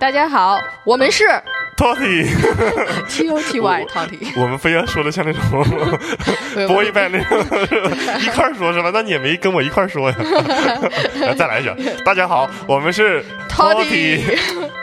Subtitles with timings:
[0.00, 1.24] 大家好，我们是
[1.76, 4.40] Totty，T O T Y Totty。
[4.40, 5.60] 我们非要说的像那种不
[6.72, 7.38] boy band 那种，
[8.22, 8.90] 一块儿说是吧？
[8.94, 10.16] 那你也没跟我一块儿说呀。
[11.20, 11.70] 来再来一句，
[12.02, 14.22] 大家好，我们是 Totty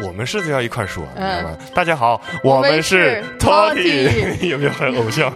[0.04, 1.58] 我们是就要一块儿说，你知嗯道吗？
[1.74, 5.34] 大家好，我们是 Totty， 有没有很偶像？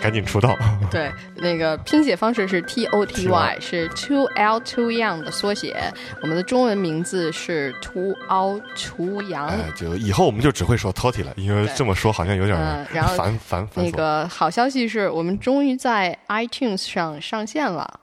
[0.00, 0.56] 赶紧出道。
[0.90, 5.76] 对，那个拼写方式是 T O T Y，是 Too L Too Young 的缩写。
[6.22, 9.46] 我们的中文名字是 Too TO YANG。
[9.46, 13.90] 哎，就以后我们就只会说 Totty 了，因为这么说好像有点嗯然后烦烦烦那。
[13.92, 18.00] 个好消息是我们终于在 iTunes 上上线了，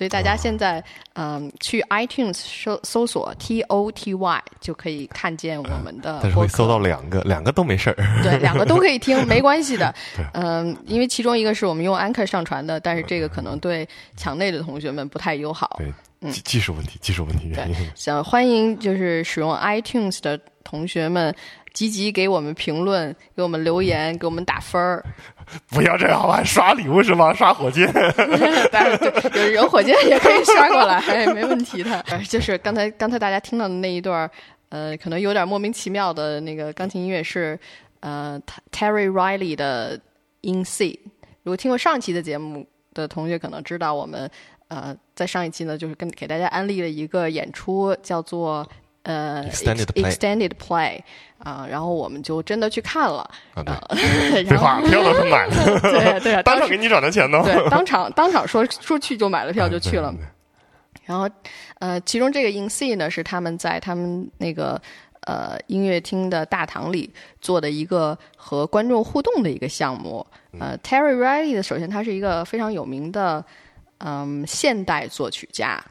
[0.00, 0.82] 所以大家现在
[1.12, 6.20] 嗯去 iTunes 搜搜索 T O T Y 就可以看见我们的。
[6.22, 8.22] 但是会搜到两个，两个都没事儿。
[8.22, 10.24] 对，两个都可以听， 没关系的对。
[10.32, 15.78] 嗯，因为其中一个是我们用 Anchor 上传的，但是这个可能对墙内的同学们不太友好。
[15.78, 17.76] 对，技技术问题，技术问题原因。
[17.94, 21.34] 想欢迎就是使用 iTunes 的同学们
[21.72, 25.04] 积极给我们评论，给我们留言，给我们打分儿。
[25.70, 27.34] 不要这样吧， 刷礼物是吗？
[27.34, 27.92] 刷火箭。
[28.70, 28.96] 当然，
[29.32, 31.98] 对，有有火箭也可以刷过来，哎，没问题的。
[32.08, 34.30] 呃就是刚才刚才大家听到的那一段儿，
[34.68, 37.58] 呃，可能有点莫名其妙的那个钢琴音乐是
[38.00, 40.00] 呃 Terry Riley 的
[40.42, 41.00] In C。
[41.42, 44.30] 如果听过上期的节目的同学可能知道，我们
[44.68, 48.64] 呃在上一期呢，就是跟给大家安利了一个演出，叫做
[49.02, 51.00] 呃 Extended play Extended Play
[51.42, 53.64] 啊、然后我们就真的去看了，啊，
[54.30, 57.42] 废话，票都是买的，对对啊， 当场给你转的钱呢。
[57.44, 60.14] 对当场当场说说去就买了票就去了。
[61.06, 61.28] 然后，
[61.78, 64.80] 呃，其中这个 In C 呢，是他们在他们那个
[65.22, 67.10] 呃音乐厅的大堂里
[67.40, 70.24] 做的一个和观众互动的一个项目。
[70.58, 73.44] 呃，Terry Riley 的，首先他是一个非常有名的
[73.98, 75.82] 嗯现代作曲家。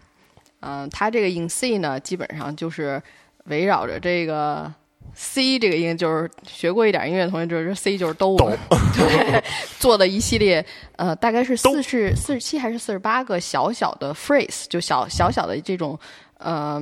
[0.61, 3.01] 嗯、他这个 In C 呢，基本上就是
[3.45, 4.71] 围绕着这个
[5.13, 8.51] C 这个音，就是学过一点音乐的同学知道，这 C 就是哆，哆
[8.95, 9.43] 对，
[9.79, 10.65] 做的一系列
[10.95, 15.97] 呃，大概是哆四十四十七还是四十八个小小的 phrase，就小小小的这种
[16.37, 16.81] 呃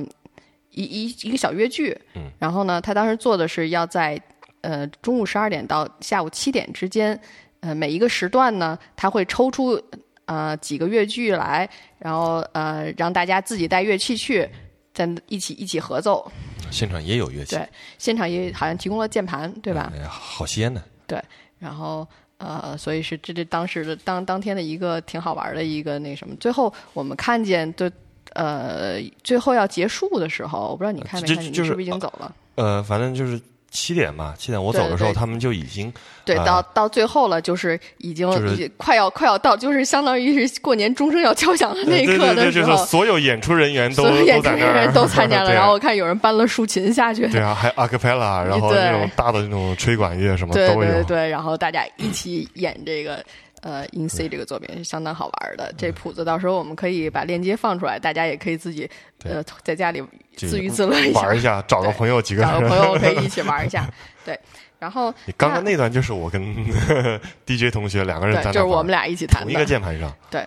[0.70, 1.96] 一一一个小乐句。
[2.14, 4.20] 嗯，然后呢，他当时做的是要在
[4.60, 7.20] 呃中午十二点到下午七点之间，
[7.60, 9.80] 呃每一个时段呢，他会抽出
[10.26, 11.68] 呃几个乐句来，
[11.98, 14.48] 然后呃让大家自己带乐器去。
[14.94, 16.28] 在一起一起合奏，
[16.70, 17.68] 现场也有乐器，对
[17.98, 19.92] 现场也好像提供了键盘，对吧？
[19.94, 20.82] 哎呀，好些呢。
[21.06, 21.22] 对。
[21.58, 22.06] 然后
[22.36, 26.36] 呃，所以是这这当时的当当天的一个挺好玩的一个那什么。
[26.36, 27.90] 最后我们看见的
[28.34, 32.34] 呃，最后要结束的时候，我不知道你看没看你是不是已经走了？
[32.54, 33.40] 呃，反正就是
[33.70, 35.14] 七点吧，七点我走的时候，对。
[35.14, 35.92] 他们就已经
[36.24, 42.76] 对，啊到到最后了，就是已经就是已经快要快要到，就是相当于是过年钟声要敲响的那一刻对对对，就是的时候。
[42.86, 48.78] 所有演出人员都所有演都在那儿出人员都参加了，对 然后我看有人搬了竖琴下去，对啊，还阿卡贝拉，然后对。
[48.80, 50.90] 那种大的那种吹管乐什么对都有。
[50.90, 53.22] 对对，然后大家一起演这个
[53.60, 55.72] 呃 In C 这个作品是相当好玩的。
[55.76, 58.88] 这谱子到时候我们可以把链接放出来，大家也可以自己
[59.24, 60.06] 呃在家里就
[60.46, 62.68] 自娱自乐一下，玩一下，找个朋友几个找个。
[62.68, 63.90] 朋友 可以一起玩一下。
[64.24, 64.38] 对，
[64.78, 66.54] 然后 你刚刚那段就是我跟
[67.46, 69.64] DJ 同学两个人就是我们俩一起弹同一个。
[69.64, 70.14] 键盘上。
[70.30, 70.46] 对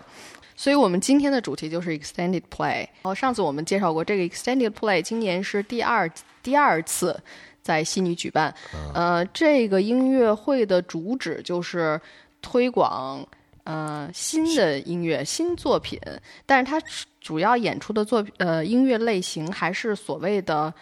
[0.55, 2.81] 所以我们今天的主题就是 Extended Play。
[3.01, 6.07] 然后上次我们介绍过，这个 Extended Play 今年是第二
[6.43, 7.19] 第二次
[7.63, 8.53] 在悉尼举办。
[8.93, 11.99] 呃，这个音乐会的主旨就是
[12.43, 13.25] 推广
[13.63, 15.99] 呃新的音乐、新作品，
[16.45, 16.79] 但是它
[17.21, 20.73] 主要演出的作品呃音乐类型还是所谓的。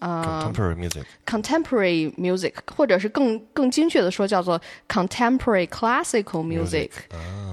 [0.00, 6.90] 呃 Contemporary music，，contemporary music，或者是更更精确的说，叫做 contemporary classical music。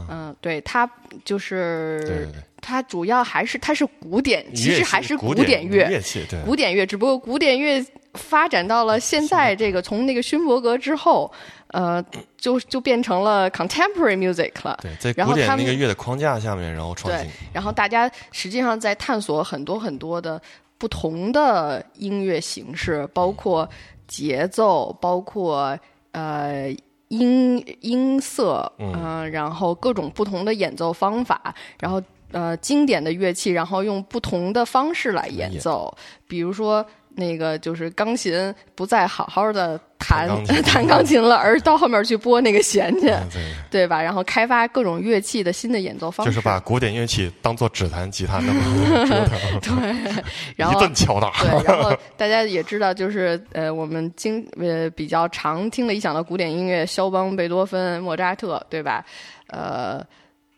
[0.09, 0.89] 嗯，对，它
[1.23, 11.31] 就是啊对对对，它主要还是它是古典，其实还是古典乐，乐器，对，古典乐，只不过古典乐发展到了现在这个从那个勋伯格之后，
[11.67, 12.03] 呃，
[12.37, 14.77] 就就变成了 contemporary music 了。
[14.81, 20.41] 对，在古典然后他们那个乐的框架下面，然后创对新。，然后大家实际上在探索很多很多的
[20.79, 23.69] 不同的音乐形式，包括
[24.07, 25.77] 节奏，包括
[26.13, 26.75] 呃
[27.09, 32.01] 音音色，嗯呃然后各种不同的演奏方法，然后
[32.31, 35.95] 呃经典的乐器，然后用不同的方式来演演奏，
[36.27, 36.83] 比如说。
[37.15, 40.27] 那个就是钢琴不再好好的弹
[40.63, 44.01] 弹钢琴了，而到后面去拨那个弦去，嗯对，对吧？
[44.01, 48.61] 然后开发各种乐器的新的演奏方式，就是把古典乐器当做指弹、吉他那么
[49.61, 50.23] 对，
[50.55, 51.31] 然后一顿敲打。
[51.41, 59.05] 对，然后大家也知道，就是呃，我们经呃比较常听的一想到古典音乐，肖邦、贝多芬、莫扎特，对吧？
[59.47, 60.01] 呃，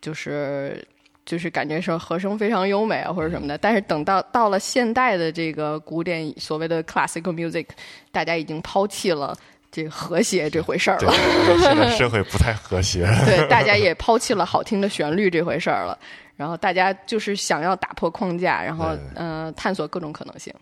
[0.00, 0.86] 就是
[1.24, 3.56] 就是感觉说和声非常优美啊或者什么的。
[3.58, 7.66] 但是等到到了现代的这个古典所谓的 classical music，
[8.10, 9.36] 大家已经抛弃了
[9.70, 11.14] 这个和谐这回事儿对了。，
[11.60, 13.06] 现在 社会不太和谐。
[13.24, 15.98] 对，大家也抛弃了好听的旋律这回事儿了。
[16.34, 20.52] 然后大家就是想要打破框架，然后对对呃探索各种可能性。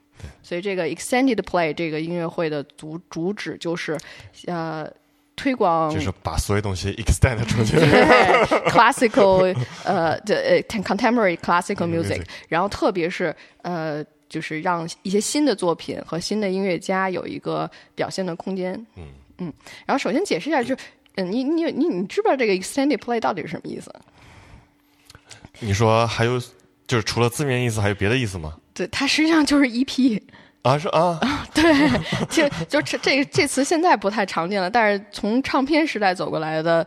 [0.43, 3.97] 所以这个 extended play 这个音乐会的主主旨就是
[4.47, 4.87] 呃
[5.43, 7.77] 推广就是把所有东西 extend 出去。
[7.77, 7.89] 对
[8.71, 18.75] classical 呃的呃 contemporary classical Music music，然后特别是呃就是让一些新的作品和新的音乐家有一个表现的空间。
[18.97, 19.05] 嗯
[19.39, 19.53] 嗯，
[19.87, 20.77] 然后首先解释一下，就是
[21.15, 23.91] 嗯你你你你知不知道这个 extended play 到底是什么意思？
[25.61, 26.39] 你说还有，
[26.87, 28.55] 就是除了字面意思，还有别的意思吗？
[28.75, 30.21] 对，它实际上就是 EP。
[30.63, 31.19] 啊，是啊，
[31.55, 31.65] 对，
[32.29, 36.87] 就就这这这词现在不太常见了，但是从唱片时代走过来的。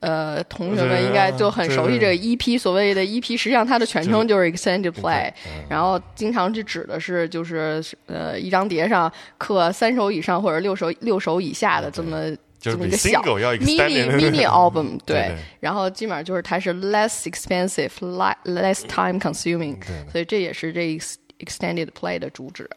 [0.00, 5.32] 呃，同学们应该就很熟悉这个 EP，所谓的 EP，实际上它的全称就是 extended play，
[5.68, 9.08] 然后经常就指的是就是呃一张碟上
[9.38, 12.28] 刻三首以上或者六首六首以下的这么
[12.58, 19.76] 就是比这么一个小 mini mini album，对然后基本上就是它是 less expensive, li- less time consuming，
[20.10, 20.98] 所以这也是这
[21.38, 22.68] extended play 的主旨。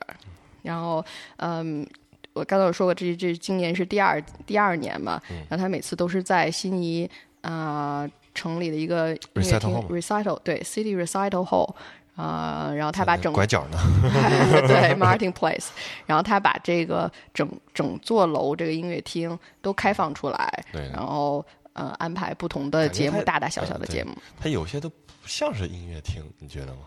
[0.66, 1.06] 然后，
[1.38, 1.88] 嗯，
[2.34, 7.10] 我刚才有说过，这这今年是第二第二年嘛，嗯然后他每次都是在悉尼
[7.42, 11.74] 啊、呃城里的一个音乐 Recital 厅 recital 对 City Recital Hall
[12.18, 13.78] 啊、然后他把整拐角呢，
[14.68, 15.68] 对 Martin Place，
[16.06, 24.14] 然后他把这个整整座楼这个音乐厅都开放出来，对然后呃安排不同的节目，大大小小的节目。
[24.40, 24.96] 它有些都不
[25.26, 26.84] 像是音乐厅，你觉得吗？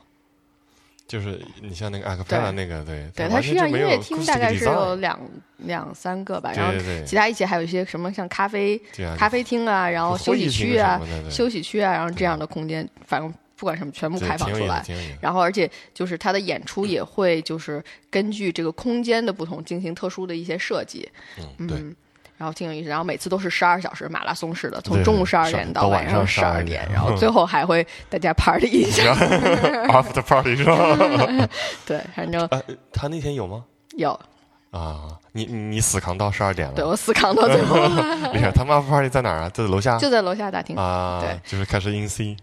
[1.09, 5.19] 就是你像那个阿克菲拉那个，对，对，它它实际上音乐厅大概是有两
[5.57, 6.73] 两三个吧，然后
[7.07, 11.01] 其他一些还有一些什么像咖啡啊咖啡厅啊，然后休息区啊
[11.31, 14.85] 休息区啊，然后这样的空间，反正不管什么全部开放出来。
[15.21, 21.09] 然后，而且就是它的演出也会就是根据这个空间的不同进行特殊的一些设计，
[21.57, 21.79] 嗯，对，
[22.39, 22.89] 然后挺有意思。
[22.89, 29.13] 然后每次都是十二小时马拉松式的，从中午十二点到晚晚上十二点，点然后最后还会大家 party 一下。
[29.93, 31.49] after party 是吧？
[31.85, 33.65] 对，反正啊，他那天有吗？
[33.97, 34.19] 有，
[34.71, 37.77] 啊，你你你死扛到十二点了，对我死扛到最后，
[38.33, 38.51] 厉害！
[38.53, 39.49] 他们 after party 在哪儿啊？
[39.51, 40.77] 在楼下就在楼下大厅。
[40.77, 42.37] 啊，对，就是开始 in C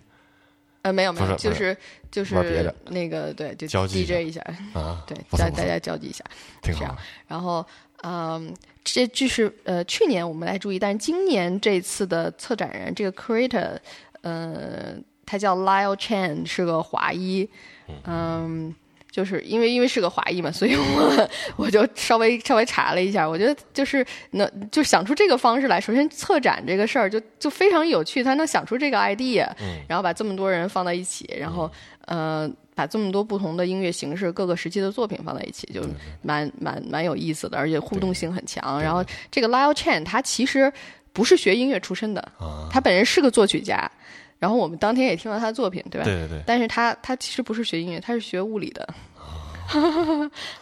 [0.81, 1.75] 呃，没有没有，就是
[2.12, 4.42] 就是玩别的那个对，就交际一下 DJ 一下，
[4.74, 6.24] 啊，对，大大家交际一下。
[6.62, 6.95] 挺好。
[7.27, 7.65] 然后，
[8.03, 8.53] 嗯，
[8.85, 13.77] 这就是呃，去年我们来注意，但是今年这次的策展人这个 creator，
[14.21, 14.95] 呃，
[15.25, 17.49] 他叫 Lyle Chen，是个华裔，
[18.05, 18.73] 嗯。
[19.15, 25.79] 就是因为因为是个华裔嘛，所以我我就稍微稍微查了一下，我觉得就是能就想出这个方式来。
[25.79, 29.47] 首先策展这个事儿就就非常有趣，他能想出这个 idea，、
[29.88, 31.71] 然后把这么多人放在一起，然后
[32.07, 35.79] 呃把这么多不同的音乐形式、各个时期的作品放在一起，就
[36.21, 38.81] 蛮蛮蛮有意思的，而且互动性很强。
[38.83, 39.01] 然后
[39.31, 40.69] 这个 Lyle Chen 他其实
[41.13, 43.89] 不是学音乐出身的，啊他本人是个作曲家。
[44.45, 46.06] 然后我们当天也听了他的作品，对吧？
[46.06, 48.88] 对对对，但是他他其实不是学音乐，他是学物理的，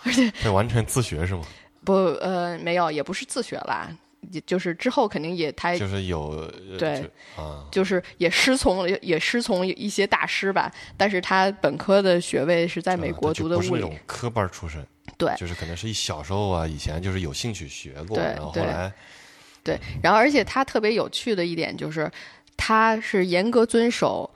[0.05, 1.41] 而且这完全自学是吗？
[1.83, 3.91] 不呃没有，也不是自学啦，
[4.31, 14.81] 也就是之后肯定也他就是有呃对就啊，就是也师从了也师从一些大师吧，但是他本科的学位是在美国读的物理不是那种，科班出身，
[15.17, 15.33] 对。
[15.35, 18.89] 就是可能是一小时候啊，以前就是有兴趣学过，对然后后来。
[19.65, 22.11] 对，然后而且他特别有趣的一点就是，
[22.57, 24.29] 他是严格遵守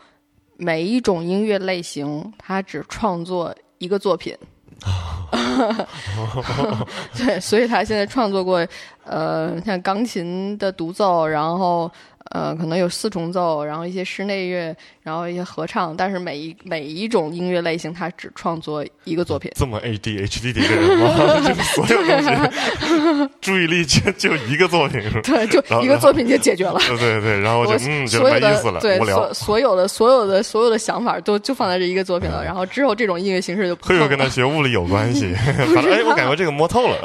[0.58, 4.36] 每一种音乐类型，他只创作一个作品。
[7.18, 8.66] 对，所以他现在创作过，
[9.04, 11.92] 呃，像钢琴的独奏，然后
[12.32, 19.52] 呃，可能有四重奏，然后一些室内乐，然后一些合唱，但是每一每一种音乐类型，他只创作一个作品。
[19.56, 21.40] 这么 ADHD 的一个人吗？
[21.48, 26.80] 就是所有东西注意力就就一个作品，是吧对，就一个作品就解决了。
[26.88, 29.34] 对对对，然后我就嗯，就没意思了，的对所。
[29.34, 35.34] 所有的所有的所有的想法都就放在这一个作品了，然后之后这种音乐形式就不会不会跟他学物理有关系？
[35.74, 36.98] 反正哎，我感觉这个摸透了，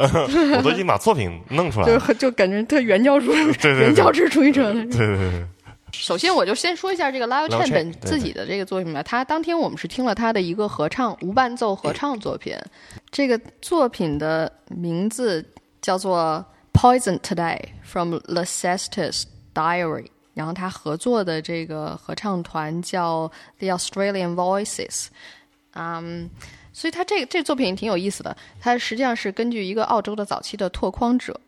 [0.56, 1.98] 我都已经把作品弄出来了。
[2.08, 4.82] 就就感觉特原教主对对对原教旨主义者的。
[4.84, 5.12] 对对对，
[5.92, 9.02] 首先，我就先说一下这个 Chen Chen，本自己的这个作品吧。
[9.02, 12.57] 他当天我们是听了他的一个合唱无伴奏合唱作品，
[13.11, 15.45] 这个作品的名字
[15.83, 16.45] 叫做
[16.78, 20.07] 《Poison Today》from l e c e s t e s Diary。
[20.35, 25.09] 然后他合作的这个合唱团叫 The Australian Voices，
[25.75, 26.31] 嗯，
[26.73, 28.35] 所以他这个这个作品挺有意思的。
[28.59, 31.38] 他实际上是根据一个澳洲的早期的拓荒者，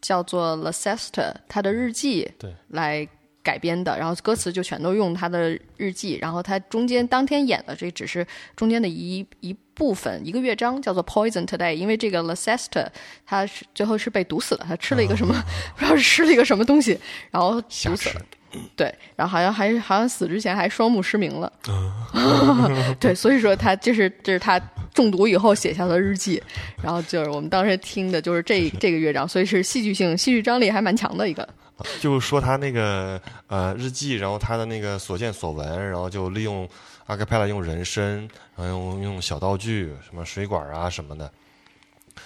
[0.00, 2.54] 叫做 Leicester，他的日记对。
[2.68, 3.08] 来
[3.42, 12.86] 改编的，然后歌词就全都用他的日记，然后他中间当天演的这只是中间的一一部分，一个乐章叫做 Poison Today，因为这个 Leicester
[13.24, 15.32] 他是最后是被毒死了，他吃了一个什么、
[15.76, 16.98] 不知道是吃了一个什么东西，
[17.30, 18.22] 然后毒死了。
[18.74, 21.52] 对，然后好像还好像死之前还双目失明了，
[22.98, 24.58] 对，所以说他就是这是他
[24.98, 26.42] 中毒以后写下的日记，
[26.82, 31.48] 然后就是我们当时听的就是这这个乐章，所以是戏剧性、戏剧张力还蛮强的一个。
[32.02, 36.68] 就说他那个呃日记，然后他的那个所见所闻，然后就利用
[37.06, 41.30] 阿卡派拉用人声，然后用用小道具，什么水管啊什么的，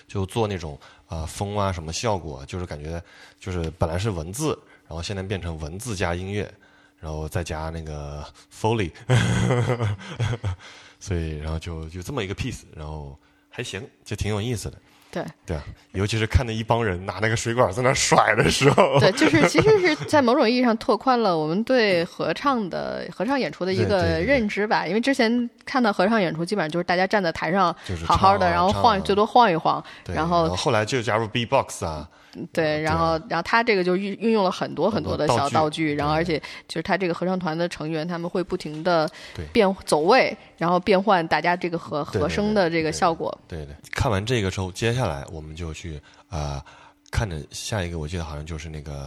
[0.08, 3.02] 就做那种啊、呃风啊什么效果，就是感觉
[3.38, 6.50] 就是本来是文字，然后现在变成文字加音乐，
[6.98, 8.90] 然后再加那个 Foley，
[11.02, 13.18] 所以然后就就这么一个 piece，然后
[13.48, 14.78] 还行，就挺有意思的。
[15.10, 24.86] 对对啊，尤其是看那一帮人拿那个水管在那甩的时候，对，就是 其实是在某种意义上拓宽了我们对合唱的合唱演出的一个认知吧。
[24.86, 32.08] 因为之前看到合唱演出，基本上就是大家站在台上就是好好的，然后晃最多晃一晃，对然后后来就加入 B-box 啊，
[32.52, 43.36] 对，然后然后他这个就运运用了很多很多的小道具，然后而且就是他这个合唱团的成员他们会不停的对变走位，然后变换大家这个和和声的这个效果。
[43.46, 43.74] 对对。
[43.92, 45.96] 看完这个之后，接下来我们就去
[46.28, 46.64] 啊、呃
[47.12, 49.06] 看着下一个，我记得好像就是那个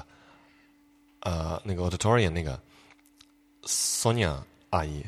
[1.22, 2.60] 呃那个 auditorium 那个
[3.64, 4.36] Sonia
[4.70, 5.04] 阿姨，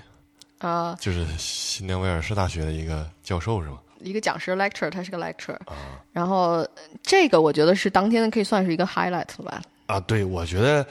[0.57, 3.77] 啊、就是新南威尔士大学的一个教授是吗？
[3.99, 5.75] 一个讲师 lecture，他是个 lecture，、啊
[6.11, 6.69] 然后呃
[7.03, 9.61] 这个我觉得是当天的可以算是一个 highlight 了吧。
[9.85, 10.85] 啊，对，我觉得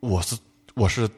[0.00, 0.36] 我是
[0.74, 1.08] 我是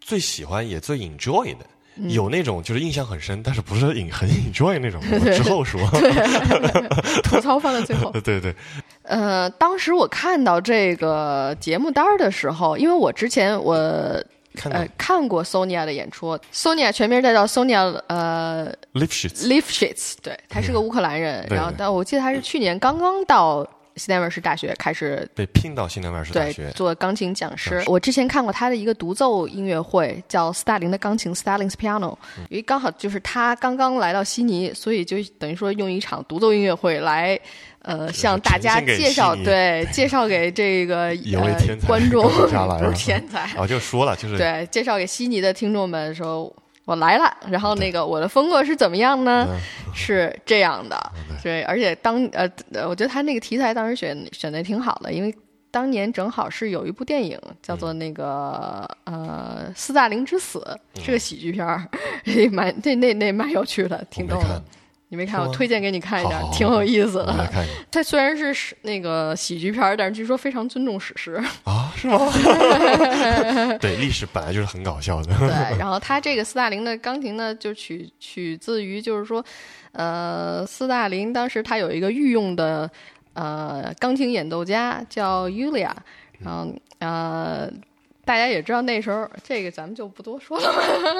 [0.00, 1.64] 最喜欢也最 enjoy 的。
[1.96, 5.80] 嗯有那种就是印象很深，但是不是很很 enjoy 那种， 我之后说。
[7.22, 8.10] 吐槽放在最后。
[8.24, 8.52] 对对，
[9.02, 14.20] 呃，当时我看到这个节目单儿的时候，因为我之前我
[14.54, 26.70] 看呃看过 Sonia 的演出，Sonia 全名叫 Sonia 呃 Lifshitz，Lifshitz，对，他是个乌克兰人，然后但我记得他是去年刚刚到西南威尔士大学开始被聘到新南威尔士大对学。
[26.70, 27.82] 做钢琴讲师。
[27.86, 32.16] 我之前看过他的一个独奏音乐会，叫斯大林的钢琴 （Stalin's Piano），
[32.48, 37.38] 因为刚好就是他刚刚来到悉尼，所以就等于说用一场独奏音乐会来。
[37.84, 46.50] 呃，向大家介绍对介绍给这个呃 有位天才观众不是天才，啊，就说了，就是对，介绍给悉尼的听众们说，
[46.86, 47.30] 我来了。
[47.48, 49.46] 然后那个我的风格是怎么样呢？
[49.50, 49.56] 嗯
[49.96, 51.12] 是这样的，
[51.42, 55.32] 对，而且当呃，呃我觉得他那个题材当时选选的挺好的，因为
[55.70, 60.58] 当年正好是有一部电影叫做那个、呃《斯大林之死》，
[61.04, 61.86] 是个喜剧片儿，
[62.24, 64.62] 也蛮那那那蛮有趣的，挺逗的。
[65.14, 65.40] 你没看？
[65.40, 67.26] 我推荐给你看一下好好，好挺有意思的。
[67.26, 71.40] 我来看它虽然是史那个喜剧片儿，但是据说非常尊重史实。
[71.62, 72.18] 啊，是吗？
[73.80, 75.32] 对，历史本来就是很搞笑的。
[75.38, 79.44] 对，然后他这个斯大林的钢琴呢，就取取自于就是说，
[79.92, 82.90] 呃，斯大林当时他有一个御用的
[83.34, 85.92] 呃钢琴演奏家叫 Yulia，
[86.40, 87.70] 然后呃。
[88.24, 90.72] 大家也知道那时候，这个咱们就不多说了。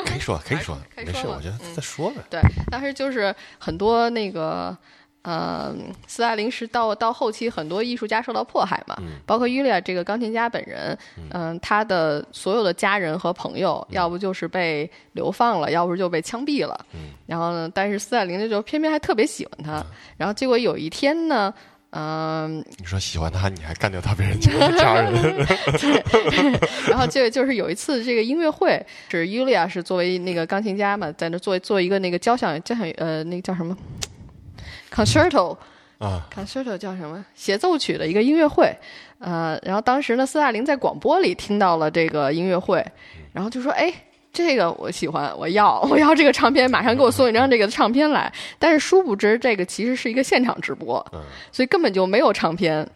[0.05, 2.17] 可以说， 可以说，没事，我觉得再说呗。
[2.31, 4.77] 对，当时就是很多那个，
[5.23, 8.97] 嗯，斯大林是到到后期很多艺术家受到迫害嘛，
[9.27, 10.97] 包括伊利亚这个钢琴家本人，
[11.31, 16.87] 嗯、他的所有的家人和朋友，要不就是被流放了，要不就被枪毙了。
[17.27, 19.85] 然后呢，但是斯大林呢就偏偏还特别喜欢他，
[20.17, 21.53] 然后结果有一天呢。
[21.97, 25.47] 嗯，你说喜欢他，你还干掉他别人家的家人，
[26.91, 33.77] 然后就就是有一次这个音乐会，是尤利亚是作为那个钢琴家嘛，在那做做一个那个交响交响呃那个叫什么
[34.93, 35.57] ？concerto
[35.99, 36.27] 啊。
[36.35, 37.25] concerto 叫什么？
[37.37, 38.77] 协奏曲的一个音乐会，
[39.21, 42.85] 呃，然后当时呢，斯大林在广播里听到了这个音乐会，
[43.33, 43.95] 然后就说：“哎，
[44.35, 51.03] 这个我喜欢，我要我要这个唱片，马上给我送一张这个唱片来。”但是殊不知，这个其实是一个现场直播，
[51.51, 52.87] 所以根本就没有唱片。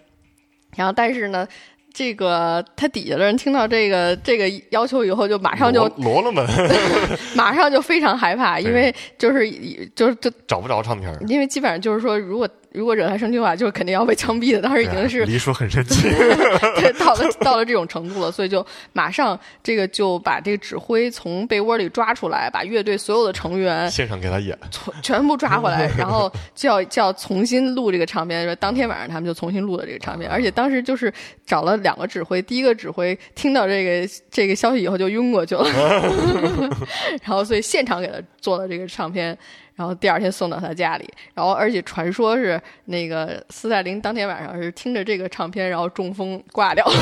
[0.76, 1.48] 然后，但是呢。
[1.90, 6.46] 这个他底下的人听到这个这个要求以后，就马上就罗罗了门，
[7.34, 9.50] 马上就非常害怕，因为就是
[9.96, 11.12] 就是就找不着唱片。
[11.26, 14.60] 因为基本上就是说，如果如果惹他生气的话，就是肯定要被枪毙的。
[14.60, 16.02] 当时已经是对黎叔很生气，
[16.76, 24.56] 对到了到了这种程度了，所以就马上这个就把这个指挥从被窝里抓出来，把乐队所有的成员现场给他演。
[24.70, 28.44] 从全部抓回来，然后就要就要重新录这个唱片。
[28.44, 31.12] 说当天晚上他们就重新录了这个唱片，而且当时就是
[31.46, 35.64] 找了两个指挥，第一个指挥听到这个这个消息以后就晕过去了，
[37.24, 39.36] 然后所以现场给他做了这个唱片。
[39.78, 46.84] 然后第二天送到他家里，然后而且传说是那个斯大林当天晚上是听着这个唱片，然后中风挂掉。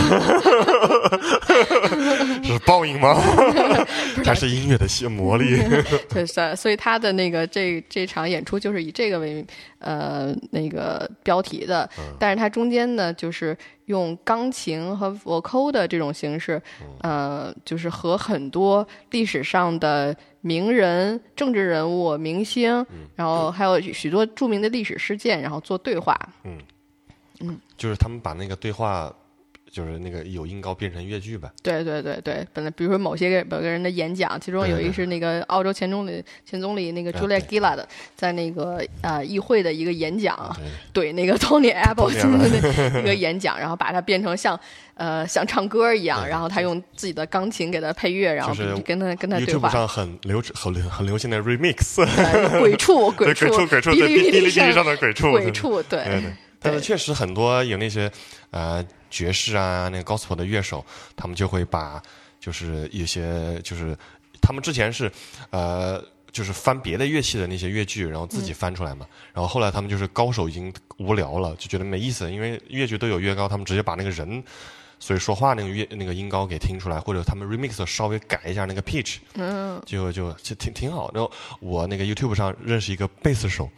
[2.44, 3.18] 是报应吗？
[4.22, 5.58] 它是音乐的魔力？
[6.12, 9.42] 对，所以他的那个这这场演出就是以这个为
[9.78, 13.56] 呃那个标题的，但是它中间呢就是
[13.86, 16.62] 用钢琴和 vocal 的这种形式，
[17.00, 26.16] 呃，就是和很多历史上的名人、政治人物、明星，然后还有许多著名的历史事件，然后做对话。
[26.44, 26.58] 嗯
[27.40, 29.12] 嗯，就是他们把那个对话。
[29.76, 31.46] 就是那个有音高变成越剧呗。
[31.62, 40.34] 对对对对，本来比如说某些个某个人的演讲，其中有一个是那个澳洲前总理前总理那个 Julia Gillard 在那个呃议会的一个演讲，
[40.94, 44.58] 怼那个 Tony Abbott 的一个演讲，然后把它变成像
[44.94, 49.68] 呃像唱歌一样，然后他用自己的钢琴给他配乐，然后跟他跟他对话。
[49.68, 52.02] 上很流很流很流行的 remix，
[52.58, 56.22] 鬼畜鬼畜鬼畜哔哩哔哩上的鬼畜 鬼畜对。
[56.58, 58.10] 但是确实很多有那些
[58.52, 58.82] 呃。
[59.10, 60.84] 爵士啊，那个 gospel 的乐手，
[61.14, 62.02] 他们就会把
[62.40, 63.96] 就是一些就是
[64.40, 65.10] 他们之前是
[65.50, 69.06] 呃就是翻别的乐器的那些乐句，然后自己翻出来嘛。
[69.32, 74.42] 然后后来他们就是高手已经无聊了，就觉得没意思，因为乐句都有乐高，他们直接把那个人。
[74.98, 81.10] 所以说话那个乐那个音高给听出来，或者他们 remix 稍微改一下那个 pitch，嗯，就就就挺挺好。
[81.14, 83.68] 然后我那个 YouTube 上认识一个贝斯手，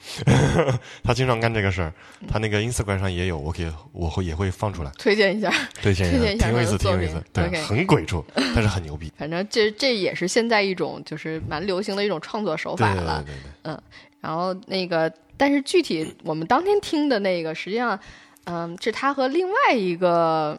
[1.02, 1.92] 他经常干这个事儿，
[2.28, 9.12] 他那个 Instagram 上也有，我给我会也会放出来，推荐一下，推荐一下，挺有意思，挺有意思，对，很鬼畜，但是很牛逼。
[9.18, 13.82] 反正这这也是现在一种就是蛮流行的一种创作手法了，对对对，嗯。
[14.20, 17.98] 然后那个，但是具体我们当天听的那个，实际上，
[18.44, 20.58] 嗯，是他和另外一个。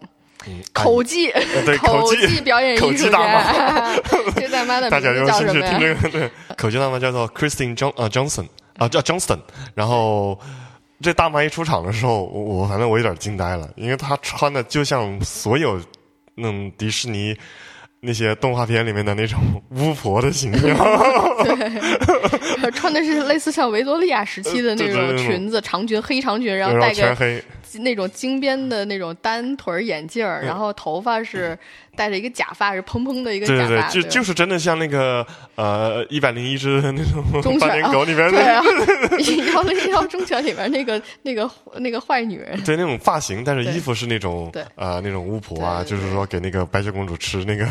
[0.74, 1.31] 口技，
[1.65, 3.96] 对 口技表演艺术家，
[4.36, 6.10] 这大妈的 大家有兴趣听这个？
[6.10, 9.39] 对，口技大妈叫做 Christine John 啊 Johnson 啊叫 Johnston。
[9.75, 10.39] 然后
[11.01, 15.79] 这大妈一出场的时候，我反正我有点惊呆了，因为她穿的就像所有
[16.36, 17.36] 那种迪士尼
[18.00, 19.40] 那些动画片里面的那种
[19.72, 20.61] 巫婆的形象。
[21.44, 27.44] 对，穿的是类似像维多利亚时期的那种裙子，长裙黑长裙，然后戴个。
[27.79, 31.58] 那种金边的那种单腿眼镜儿，然后头发是
[31.96, 38.64] 戴着一个假发，是蓬蓬的一个假发，对对，就就是真的像那个呃一百零一只那种忠犬狗里边 对啊，
[39.53, 47.66] 幺零幺忠犬里边那个那个那个坏女人，对那种发型，但是衣服是那种对啊那种巫婆啊，就是说给那个白雪公主吃那个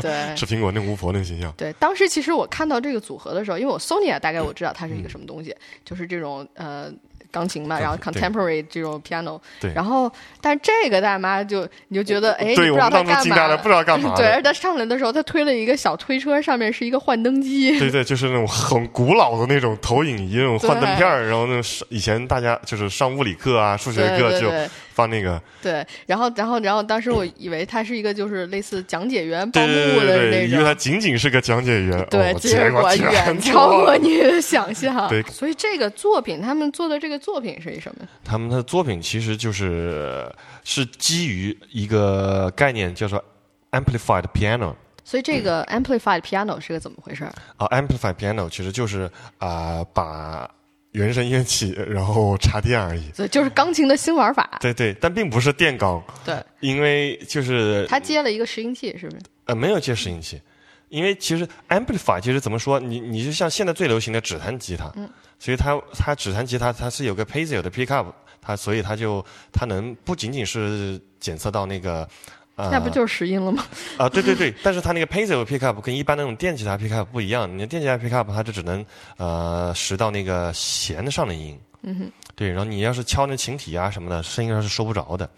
[0.00, 0.12] 对。
[0.34, 1.52] 吃苹果那巫婆那个形象。
[1.56, 5.54] 对，当时其实我看到这个组合的时候，因为我 Sonia，大概我知道它是一个什么东西，
[5.84, 6.90] 就是这种呃。
[7.32, 14.14] 钢琴嘛，然后 contemporary 这种 piano，对，然后但是这个大妈就你就觉得哎，不知道她干嘛，不知道干嘛。
[14.14, 17.78] 对，而她上来的时候，她推了一个小推车，上面是一个幻灯机。
[17.78, 24.52] 对对，就是那种很古老的那种投影仪，那种幻灯片然后那种以前大家就是上物理课啊、数学课就。
[24.92, 35.08] 放那个对，然后然后然后当时我以为他是一个就是类似讲解员报幕的那种，因为他仅仅是个讲解员，对，结果远超过你的想象。
[35.08, 38.06] 对，所以这个作品他们做的这个作品是一什么？
[38.24, 40.30] 他们的作品其实就是
[40.62, 43.22] 是基于一个概念叫做
[43.70, 44.74] amplified piano。
[45.04, 47.24] 所以这个 amplified piano 是个怎么回事？
[47.56, 50.48] 啊，amplified piano 其实就是啊把。
[50.92, 53.10] 原声乐器，然后插电而已。
[53.16, 54.58] 对，就是钢琴的新玩法。
[54.60, 56.02] 对对，但并不是电钢。
[56.24, 59.22] 对，因为就是它接了一个拾音器，是不是？
[59.46, 60.40] 呃，没有接拾音器，
[60.88, 72.08] 因为其实 amplify 其实怎么说，你你就像现在最流行的指弹吉他，嗯，所以它它指弹吉他它是有个 Pasio 的 pickup，它所以它就它能不仅仅是检测到那个。
[72.56, 73.64] 那不就是拾音了吗？
[73.96, 78.84] 啊，对对对，但是它那个 Pasio pickup 跟一般那种电吉他 pickup 不一样，你的电吉他 pickup 它就只能
[79.16, 81.58] 呃拾到那个弦上的音。
[81.82, 82.12] 嗯哼。
[82.34, 85.28] 对，然后你要是敲那琴体啊什么的，声音上是收不着的。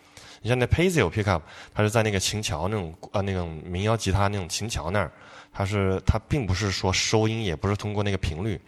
[0.42, 1.40] 你像那 Pasio pickup，
[1.72, 5.10] 它是在那个琴桥那种呃那种民谣吉他那种琴桥那儿，
[5.52, 8.60] 它是它并不是说收音，也不是通过那个频率。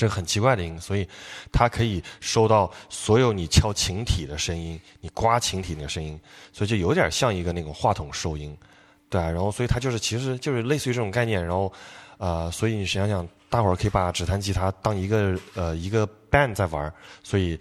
[0.00, 1.06] 这很奇怪的音，所以
[1.52, 6.18] 它可以收到所有你敲琴体的声音，你刮琴体那个声音，
[6.54, 8.56] 所以就有点像一个那种话筒收音，
[9.10, 9.20] 对。
[9.20, 11.44] 然后，所以它就是其实就是类似于这种概念。
[11.44, 11.70] 然后，
[12.16, 16.90] 呃，所以你想想，大伙儿可以把指弹吉他当一个呃一个 band 在玩儿，
[17.22, 17.60] 所以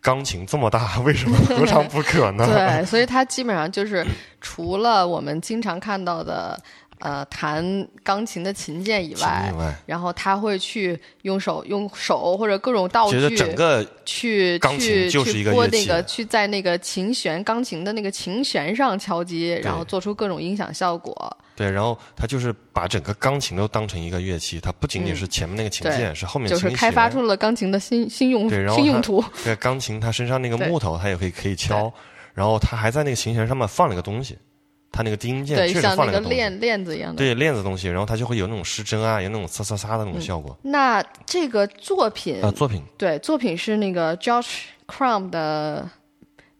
[0.00, 2.46] 钢琴这么大，为什么何尝不可呢？
[2.54, 4.06] 对，所以它基本上就是
[4.40, 6.56] 除了我们经常看到的。
[7.00, 21.36] 呃弹钢琴的琴键以外以，外，然后他会去用手用手或者各种道觉得具整个去钢琴去就是去一个乐器拨那个去在那个琴弦钢琴的那个琴弦上敲击，然后做出各种音响效果。
[21.56, 29.22] 对，然后他就是把整个钢琴都当成一个乐器，它不仅仅是前面那个琴键，是后面就是开发出了钢琴的新新用对然后新用途。
[29.44, 31.92] 对，钢琴它身上那个木头，它也可以可以敲，
[32.32, 34.38] 然后它还在那个琴弦上面放了个东西，
[34.92, 37.18] 它那个低音键对，确实像放了个链链子一样的。
[37.18, 40.58] 对链子东西，然后它就会有那种失真啊，有那种沙沙沙的嗯那种效果。
[40.62, 42.82] 那这个作品，啊，作品。
[42.98, 45.88] 对，作品是那个 George Crumb 的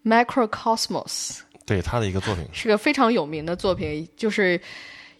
[0.04, 4.60] Microcosmos，对他的一个作品，是个非常有名的作品，就是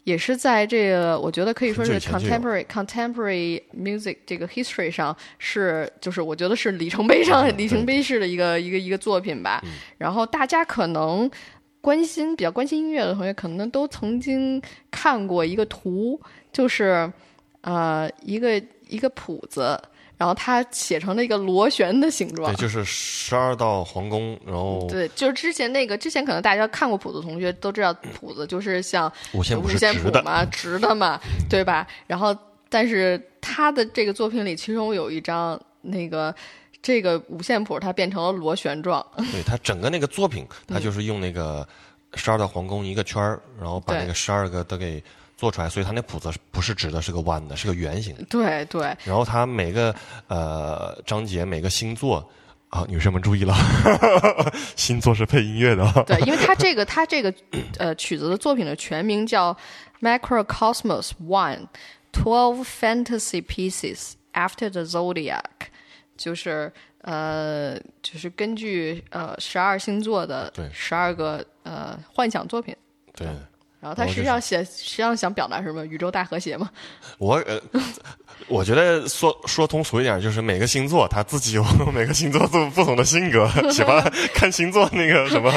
[0.05, 9.63] 也是在这个我觉得可以说是 contemporary contemporary music 这个 history 上是就是我觉得是里程碑上、嗯里程碑式的一个一个一个作品吧。
[9.99, 11.31] 然后大家可能
[11.81, 16.21] 关心比较关心音乐的同学，可能都曾经看过一个图，
[16.53, 17.13] 就是
[17.63, 19.81] 呃一个一个谱子。
[20.17, 31.87] 然后它写成了一个螺旋的形状对，，就是十二道皇宫，然后对，就是之前那个，之前可能大家看过谱子，同学都知道谱子就是像五线谱五线是直的，谱嘛，直的嘛，对吧？
[32.07, 32.37] 然后，
[32.69, 36.35] 但是他的这个作品里，其中有一张那个
[36.83, 41.67] 这个五线谱，它变成了螺旋状， 对它整个那个作品，它就是用那个
[42.15, 45.03] 十二道皇宫一个圈儿，然后把那个十二个都给
[45.37, 48.15] 做出来，所以它那谱子不是直的，是个弯的，是个圆形。
[48.29, 49.95] 对对，然后它每个
[50.29, 52.27] 呃章节每个星座
[52.69, 53.55] 啊，女生们注意了，
[54.77, 56.03] 星座是配音乐的啊。
[56.07, 57.33] 对，因为 它这个它这个
[57.79, 59.57] 呃曲子的作品的全名叫
[60.01, 61.69] Macrocosmos One
[62.13, 65.43] Twelve Fantasy Pieces After the Zodiac，
[66.21, 72.77] 就是呃就是根据呃十二星座的对十二个呃幻想作品。
[73.17, 73.27] 对，
[73.81, 75.87] 然后他实际上写，实际上想表达什么？
[75.87, 76.71] 宇宙大和谐嘛。
[77.17, 77.59] 我呃，
[78.49, 84.03] 我觉得说说通俗一点，就是每个星座他自己有 每个星座都不同的性格，喜欢
[84.35, 85.51] 看星座那个什么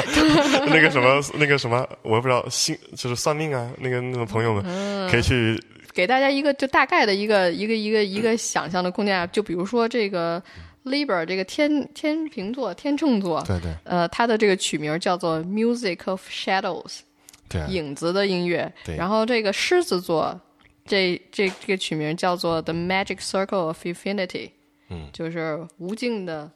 [0.66, 5.62] 那个什么那个什么，我也不知道星就是算命啊，那个那个朋友们可以去
[5.94, 10.42] 给大家一个就大概的一个一个一个一个想象的空间啊，就比如说这个
[10.84, 13.72] Libra 这个天天平座天秤座，对对。
[13.84, 17.00] 呃，它的这个曲名叫做 Music of Shadows，
[17.48, 17.60] 对。
[17.60, 18.70] 啊影子的音乐。
[18.84, 18.96] 对。
[18.96, 20.38] 然后这个狮子座，
[20.84, 24.50] 这这这个曲名叫做 The Magic Circle of Infinity，
[24.90, 26.50] 嗯，就是无尽的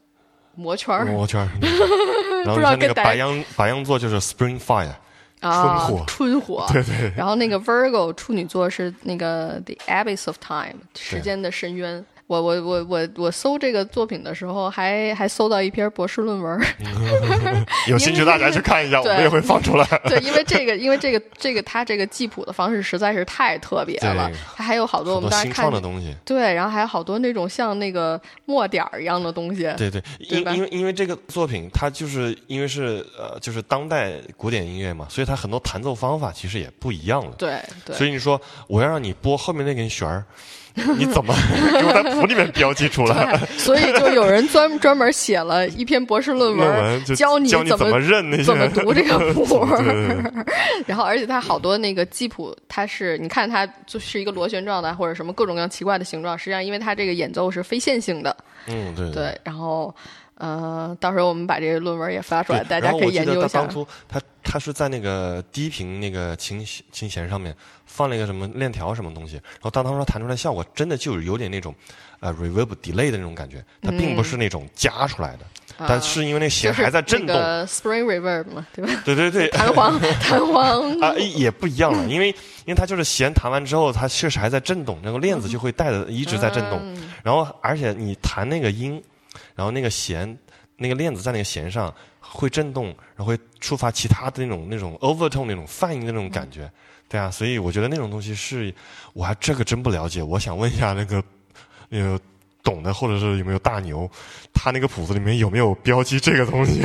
[0.54, 1.48] 魔圈儿魔圈儿，
[2.44, 4.92] 然后不知你看那个白羊白羊座就是 Spring Fire，
[5.40, 6.04] 啊，春火。
[6.08, 7.12] 春火，对对。
[7.16, 12.04] 然后那个 Virgo 处女座是那个 The Abyss of Time 时间的深渊。
[12.28, 16.60] 我我我我我搜这个作品的时候还，还搜到一篇博士论文。
[17.88, 19.86] 有兴趣大家去看一下，我们也会放出来。
[20.04, 29.62] 对，因为这个，因为这个这个他这个记谱的方式实在是太特别了对，它还有好多我们当时看的东西，对，然后还有好多那种像那个墨点儿一样的东西。
[29.78, 37.32] 对对，对因因为因为这个作品，它就是因为是呃，就是当代古典音乐嘛，所以它很多弹奏方法其实也不一样了。
[37.38, 40.22] 对对所以你说我要让你拨后面那根弦儿，
[40.96, 41.34] 你怎么
[41.78, 43.36] 给我在谱里面标记出来？
[43.38, 49.66] 对，所以就有人专 专门写了一篇博士论论文教你教你怎么认那些，怎么读这个谱。
[50.86, 56.38] 然后，而且它好多那个记谱，它是你看它就是一个螺旋状的，或者什么各种各样奇怪的形状。
[56.38, 59.36] 实际上，因为它这个演奏是非线性的，嗯对对。
[59.44, 59.94] 然后，
[60.38, 63.68] 呃，到时候我们把这个论文也发出来，大家可以研究一下当。
[63.68, 67.54] 初他他是在那个低频那个琴琴弦上面
[67.86, 71.74] 放了一个什么链条什么东西，然后当当说弹出来效果真的就有点那种
[72.20, 75.40] 呃 reverb delay 的那种感觉，它并不是那种加出来的，
[75.88, 79.02] 但是因为那个弦还在震动，那个 spring reverb 嘛，对吧？
[79.04, 79.48] 对对对。
[79.58, 82.28] 弹簧，弹簧，啊，也不一样了，因为
[82.64, 89.02] 因为它就是弦弹完之后，它确实还在震动，那个链子就会带着一直在震动，嗯然后而且你弹那个音，
[89.58, 90.38] 然后那个弦
[90.76, 96.70] 那个链子在那个弦上会震动，然后会触发其他的那种那种 overtone 那种泛音的那种感觉，
[97.08, 98.72] 对啊，所以我觉得那种东西是
[99.14, 101.20] 我还这个真不了解，我想问一下那个
[101.88, 102.20] 那个
[102.62, 104.08] 懂的或者是有没有大牛，
[104.54, 106.80] 他那个谱子里面有没有标记这个东西，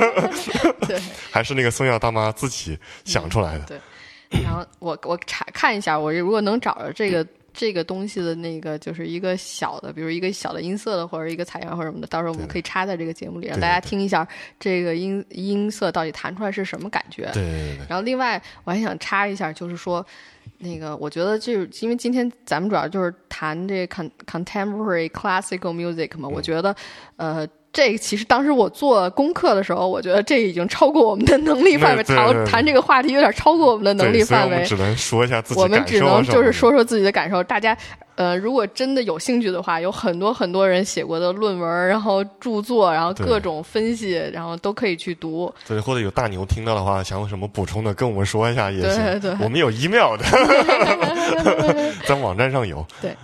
[0.88, 0.98] 对。
[1.30, 3.66] 还是那个松雅大妈自己想出来的？
[3.66, 7.26] 对，然后我我查看一下，我如果能找着这个
[7.56, 14.28] 这个东西的那个，就是一个小的，比如一个小的音色的，或者一个采样或者什么的，到时候我们可以插在这个节目里，让大家听一下
[14.60, 17.30] 这个音音色到底弹出来是什么感觉。
[17.32, 17.86] 对对对对。
[17.88, 20.06] 然后另外我还想插一下，就是说，
[20.58, 26.76] 那个我觉得就是因为今天咱们主要就是谈这 con contemporary classical music 嘛，我觉得
[27.16, 34.64] 呃这其实当时我做功课的时候，我觉得这已经超过我们的能力范围，谈谈这个话题有点超过我们的能力范围我们。
[34.64, 37.44] 只能说一下自己我们感受啊只能就是说说自己的感受。
[37.44, 37.76] 大家，
[38.14, 45.52] 呃，如果真的有兴趣的话，有很多很多人写过的论文，然后著作，然后各种分析，然后都可以去读。
[45.68, 48.80] 对，或者有大牛听到的话，想有什么补充的，跟我们说一下也。
[48.80, 50.24] 对我们有 email 的，
[52.08, 52.82] 在网站上有。
[53.02, 53.14] 对。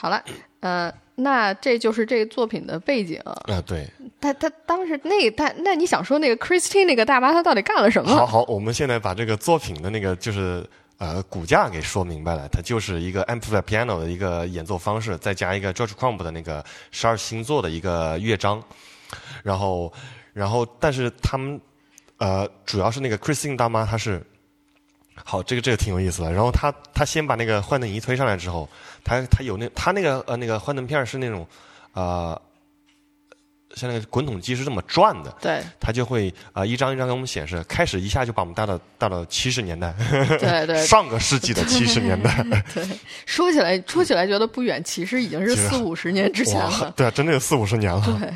[0.00, 0.24] 好了，
[0.60, 3.20] 呃，那这就是这个作品的背景。
[3.24, 3.84] 啊，对，
[4.20, 8.16] 他他当时那他那你想说那个 Christine 那个大妈她到底干了什么？
[8.16, 10.64] 好好，我们现在把这个作品的那个就是
[10.98, 18.62] 呃骨架给说明白了，它就是一个 amplified piano 的一个演奏方式，再加一个 George Crumb 的那个十二星座的一个乐章，
[19.42, 19.92] 然后
[20.38, 21.60] 然后但是他们
[22.18, 24.24] 呃主要是那个 Christine 大妈她是。
[25.24, 26.32] 好，这个这个挺有意思的。
[26.32, 28.68] 然后她她先把那个幻灯仪推上来之后，
[29.02, 31.44] 她她有那她那个呃那个幻灯片是那种
[31.92, 32.40] 呃
[33.74, 39.92] 像那个滚筒机是这么转的，对它就会啊、呃一张一张给我们显示，开始一下就把我们带到带到七十年代，
[40.38, 42.40] 对对 上个世纪的七十年代，
[42.72, 42.88] 对，
[43.26, 46.94] 说起来说起来觉得不远，其实已经是四五十年之前了，。
[46.96, 48.00] 对啊，真的有四五十年了。
[48.20, 48.32] 对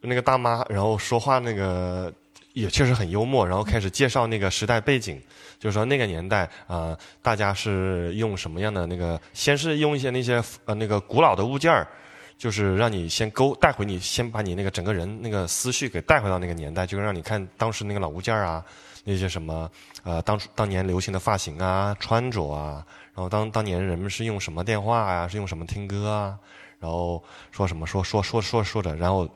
[0.00, 2.12] 那个大妈，然后说话那个
[2.52, 5.20] 也确实很幽默，然后开始介绍那个时代背景，
[5.58, 11.86] 就是说那个年代啊、大家是用什么样的那个，先是用一些那些呃那个古老的物件儿。
[12.38, 18.64] 就是让你先勾带回你，先把你那个整个人那个思绪给带回到那个年代，就是让你看当时那个老物件儿啊，
[19.04, 19.70] 那些什么
[20.04, 22.82] 呃当初当年流行的发型啊、穿着啊，
[23.14, 26.38] 然后当当年人们是用什么电话啊，是用什么听歌啊，
[26.78, 29.28] 然后说什么说说说说说着，然后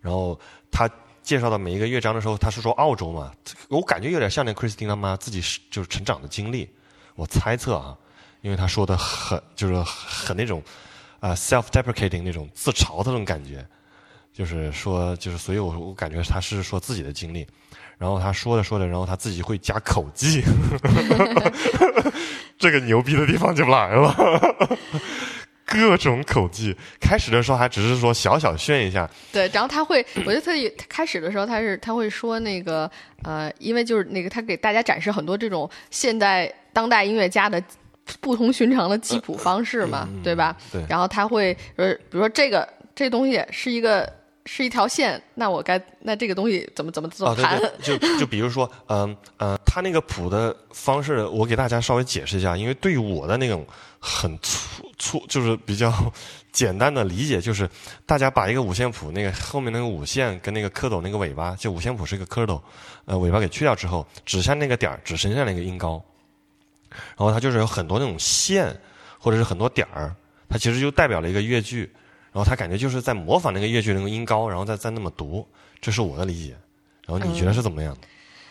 [0.00, 0.38] 然后
[0.70, 0.88] 他
[1.22, 3.30] 介绍到每一个乐章的时候，他是说澳洲嘛，
[3.68, 6.68] 我感觉有点像那 Christine 他妈自己是就是成长的经历，
[7.14, 7.96] 我猜测啊，
[8.40, 10.62] 因为他说的很就是很那种
[11.20, 13.64] 啊、self-deprecating 那种自嘲的那种感觉，
[14.32, 17.46] 就是说就是所以我我感觉他是说自己的经历，
[17.98, 20.42] 然后他说着说着，然后他自己会加口技，
[22.58, 24.14] 这个牛逼的地方就来了。
[25.70, 30.52] 各种口技，开始的时候还只是说小小炫一下，对，然后他会，我觉得他
[30.88, 32.90] 开始的时候他是他会说那个
[33.22, 37.62] 呃，因为就是那个他给大家展示很多这种现代当代音乐家的
[38.20, 40.56] 不同寻常的记谱方式嘛，对吧？
[40.72, 44.12] 对然后他会呃，比如说这个这东西是一个
[44.46, 47.60] 是一条线，那我该那这个东西怎么怎么怎么哦，对弹？
[47.82, 53.66] 对，就就比如说，嗯呃，他那个谱的方式，我给大家稍微解释一下，因为对于我的那种
[53.98, 55.92] 很粗粗，就是比较
[56.52, 57.68] 简单的理解，就是
[58.06, 62.60] 大家把一个五线谱那个后面那个五线跟那个蝌蚪那个尾巴，就五线谱是一个蝌蚪，
[63.04, 66.02] 呃，尾巴给去掉之后，指向那个点儿，只剩下那个音高，
[66.88, 68.74] 然后它就是有很多那种线
[69.18, 70.16] 或者是很多点儿，
[70.48, 71.92] 它其实就代表了一个乐句。
[72.32, 75.46] 然后他感觉就是在模仿那个越剧那个音高，然后再再那么读，
[75.80, 76.54] 这是我的理解。
[77.06, 78.00] 然后你觉得是怎么样的？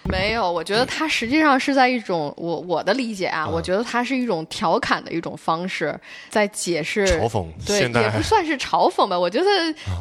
[0.03, 5.97] 没有，我觉得他实际上是在一种我我的理解啊，嗯我觉得它是一种调侃的一种方式，
[6.29, 9.45] 在解释嘲讽对，也不算是嘲讽吧，我觉得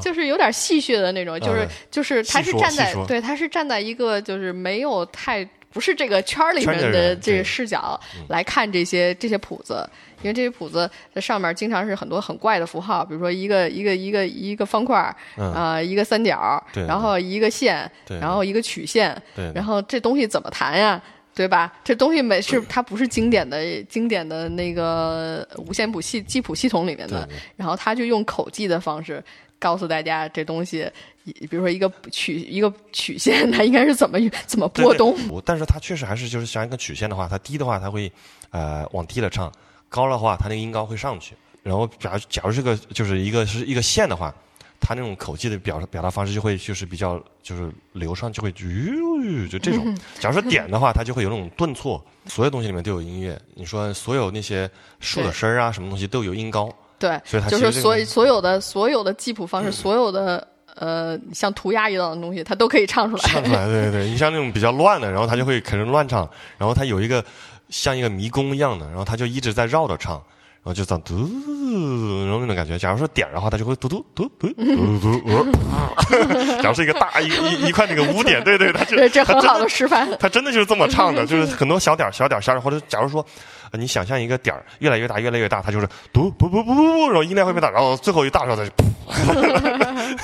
[0.01, 9.87] 就是有点戏谑的那种，就是嗯就是他是站在对，他是站在一个就是没有太不是这个圈儿里面的这个视角来看这些这些谱子，
[10.23, 19.21] 因为这些谱子在上面经常是很多很怪的符号，比如说一个一个一个一个方块啊、一个三角儿，然后一个线，然后一个曲线，
[19.55, 21.01] 然后这东西怎么弹呀？
[21.35, 21.73] 对吧？
[21.85, 29.23] 这东西没是它不是经典的经典的那个五线谱系记谱系统里面的然后他就用口技的方式
[29.57, 30.91] 告诉大家这东西，
[31.25, 35.15] 比如说一个曲一个曲线，它应该是怎么怎么对波动。
[35.29, 38.11] 对但是它确实还是就是像一个曲线的话，它低的话它会
[38.51, 39.53] 呃往低了唱，
[39.88, 41.35] 高的话它那个音高会上去。
[41.62, 44.35] 然后假如假如这个就是一个是一个线的话，
[44.81, 48.66] 它那种口技的表表达方式就会就是比较就是流畅，就会就
[49.48, 49.96] 就这种。
[50.18, 52.03] 假如说点的话，它就会有那种顿挫。
[52.27, 54.70] 所有东西里面都有音乐，你说所有那些
[55.01, 56.70] 树的声儿啊，什么东西都有音高。
[56.98, 63.22] 对，所以它就是所以所有的所有的记谱方式，所有的呃像涂鸦一样的东西，它都可以唱出来。
[63.22, 67.24] 唱出来，对对对，你像那种比较乱的，然后他就会可能乱唱，然后他有一个
[67.71, 71.15] 像一个迷宫一样的，然后他就一直在绕着唱，然后就这样嘟，
[72.25, 72.79] 然后那种感觉。
[72.79, 76.63] 假如说点的话，它就会嘟嘟嘟嘟 嘟嘟嘟。
[76.63, 80.09] 假如是一个大一一一块那个污点，对对，它就 这这很好的示范。
[80.19, 83.25] 它真的就是这么唱的， 就是很多小点小点儿小点，或者假如说。
[83.73, 90.17] 你想象一个点儿越来越大，越来越大，它就是嘟嘟嘟嘟嘟，然后音量会变大，然后最后一大时候它就噗，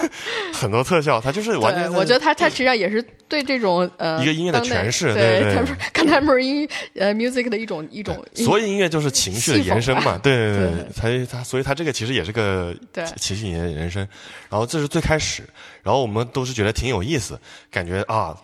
[0.53, 1.93] 很多特效，它就是完全。
[1.93, 8.25] 我觉得它它实际上也是对这种呃一个音乐的诠释，对对对，contemporary 呃 music 的一种一种。
[8.35, 12.75] 所以音乐就是情绪的延伸嘛，对对对，它它所以它这个其实也是个
[13.17, 14.07] 情绪的延伸，
[14.49, 15.43] 然后这是最开始，
[15.83, 17.39] 然后我们都是觉得挺有意思，
[17.71, 18.37] 感觉啊。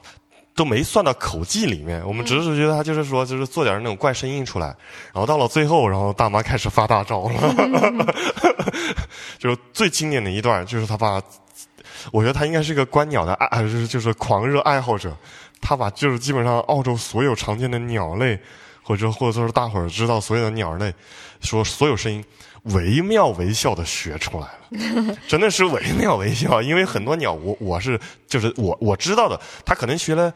[0.54, 4.66] 都没算到口技里面，我们只是觉得他就是说，就是做点那种怪声音出来，
[5.12, 8.14] 然后到了最后，然后大妈开始发大招了，
[9.38, 11.22] 就是最经典的一段就是他把，
[12.12, 15.16] 我觉得他应该是一个观鸟的爱，就是就是狂热爱好者，
[15.60, 18.38] 他把就是基本上澳洲所有常见的鸟类，
[18.82, 20.92] 或者或者说是大伙儿知道所有的鸟类，
[21.40, 22.22] 说所有声音。
[22.64, 26.60] 惟妙惟肖的学出来了， 真的是惟妙惟肖。
[26.60, 30.32] 因为很多鸟，我我是就是我我知道的，他可能学了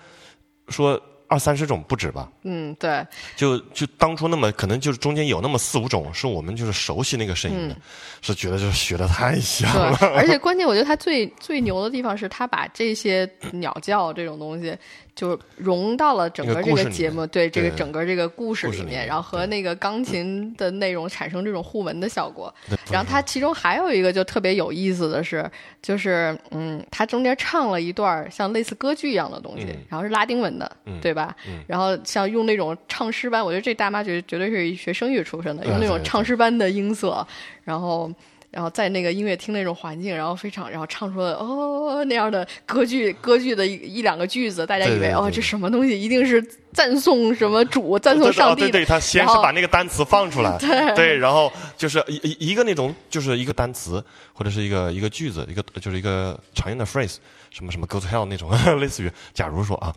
[0.69, 2.31] 说二三十种不止吧。
[2.43, 3.07] 嗯，对。
[3.37, 7.77] 就就当初那么可能就是中间有那么四五种是我们就是熟悉那个声音的，
[8.23, 9.97] 是觉得就是学的太像了。
[10.15, 14.77] 而且关键，我觉得他最最牛的地方是他把这些鸟叫这种东西。
[15.15, 22.53] 就融到了整个这个节目，对这个整个这个故事里面，然后和那个钢琴的内容产生这种互文的效果。
[22.91, 25.49] 然后它其中还有一个就特别有意思的是，
[25.81, 31.35] 就是嗯，它中间唱了一段像类似歌剧一样的东西，然后是拉丁文的，对吧？
[31.67, 37.27] 然后像用那种唱诗班，我觉得这大妈绝绝对是学声乐出身的，用那种唱诗班的音色，
[37.63, 38.11] 然后。
[38.55, 46.41] 然后在那个音乐厅那种环境，然后非常，然后唱出了哦那样的歌剧歌剧的一一两个句子，大家以为哦这什么东西，一定是
[46.73, 48.63] 赞颂什么主，赞颂上帝。
[48.63, 50.57] 对对，他先是把那个单词放出来，
[50.95, 57.17] 对，然后就是一一个那种就是一个单词或者是一个一个句子，一个就是一个常用的 phrase，
[57.51, 59.93] 什么什么 go to hell 那种， 类似于假如说啊，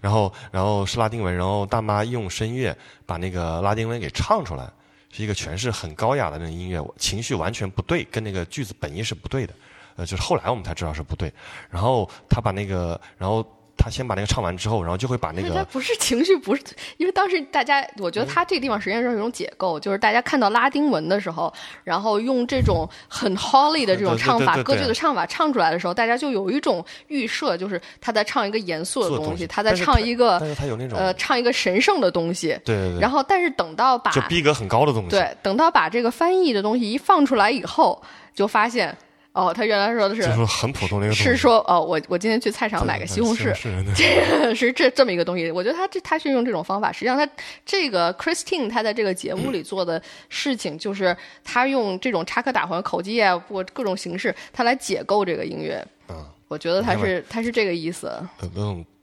[0.00, 4.68] 然后然后是拉丁文，然后大妈用声乐把那个拉丁文给唱出来。
[5.12, 9.54] 是一个诠释很高雅的那种音乐，情绪完全不对，跟那个句子本意是不对的，
[9.94, 11.32] 呃，就是后来我们才知道是不对。
[11.70, 13.46] 然后他把那个，然后。
[13.76, 16.62] 他先把那个唱完之后，然后就会把那个不是情绪，不是
[16.98, 33.00] 因为当时大家，我觉得他这个地方实际上是一种解构，就是大家看到拉丁文的时候，然后用这种很 Holly 的这种唱法，歌剧的唱法唱出来的时候，大家就有一种预设，就是他在唱一个严肃的东西，他在唱一个，但是他有那种呃，唱一个神圣的东西，对对对。
[33.00, 38.00] 然后，但是等到把就逼格很高的东西，对，等到把这个翻译的东西一放出来以后，
[38.34, 38.96] 就发现。
[39.32, 43.52] 哦，他原来说的是，就是很普通的一个，是说哦，我我今天去菜场买个西红柿，
[43.94, 45.50] 这个 是这这么一个东西。
[45.50, 47.26] 我觉得他这他是用这种方法，实际上他
[47.64, 55.82] 这个 Christine 他在这个节目里做的事情，就是他用这种插科打诨、口技啊，或各种形式，他来解构这个音乐。
[56.08, 56.16] 嗯，
[56.48, 58.12] 我觉得他是他是这个意思。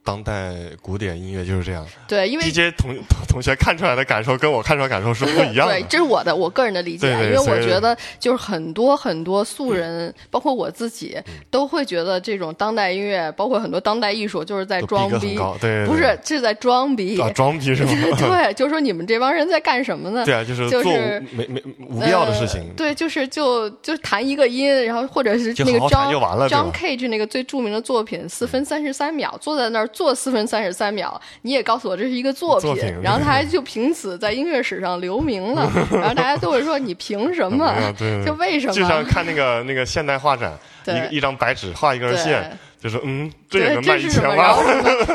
[0.10, 2.96] 当代古典音乐就是这样，对，因为 DJ 同
[3.28, 5.74] 同学看出来的感受跟我看出来感受是不一样的。
[5.76, 11.16] 对，这是我的我个人的理解，因为我觉得就是很多很多素人，包括我自己，
[11.52, 17.92] 都会觉得这种当代音乐，包括很多当代艺术，就是在装逼，对，不是，这是在装逼，装逼是吗？
[18.18, 20.26] 对，就是说你们这帮人在干什么呢？
[20.26, 22.68] 对啊，就是做没没无必要的事情。
[22.76, 29.88] 对，就是就就弹一个音，然后或者是那个 John John Cage 那个最著名的作品四分三十三秒，坐在那儿。
[30.00, 37.76] 做四分三十三秒，你也告诉我这是一个作品，然后他还 就凭此在音乐史上留名了，然后大家都会说你凭什么？
[38.26, 38.74] 就为什么？
[38.74, 40.58] 就像看那个那个现代画展，
[41.12, 42.50] 一一张白纸画一根线，
[42.82, 44.56] 就是嗯，这也能卖一千万。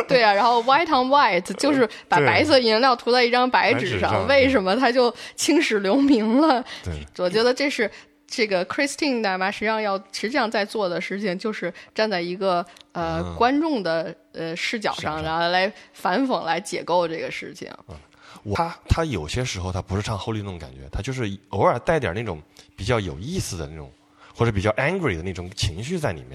[0.07, 6.63] 对啊，然后 white on white 就是把白色颜料涂在一张白纸上，为什么它就青史留名了？
[6.85, 6.93] 对，
[7.25, 7.91] 我觉得这是。
[8.37, 17.71] 这个 Christine 大妈实际上要实际上在做的事情，就是站在一个呃观众的呃视角上，然后来反讽、来解构这个事情。
[17.89, 17.95] 嗯
[18.55, 22.43] 他他有些时候他不是唱 Holy 那种感觉，他就是偶尔带点那种
[22.77, 23.91] 比较有意思的那种，
[24.35, 26.33] 或者比较 angry 的那种情绪在里面。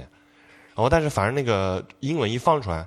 [0.73, 2.83] 然后，但是反正那个英文一放出来，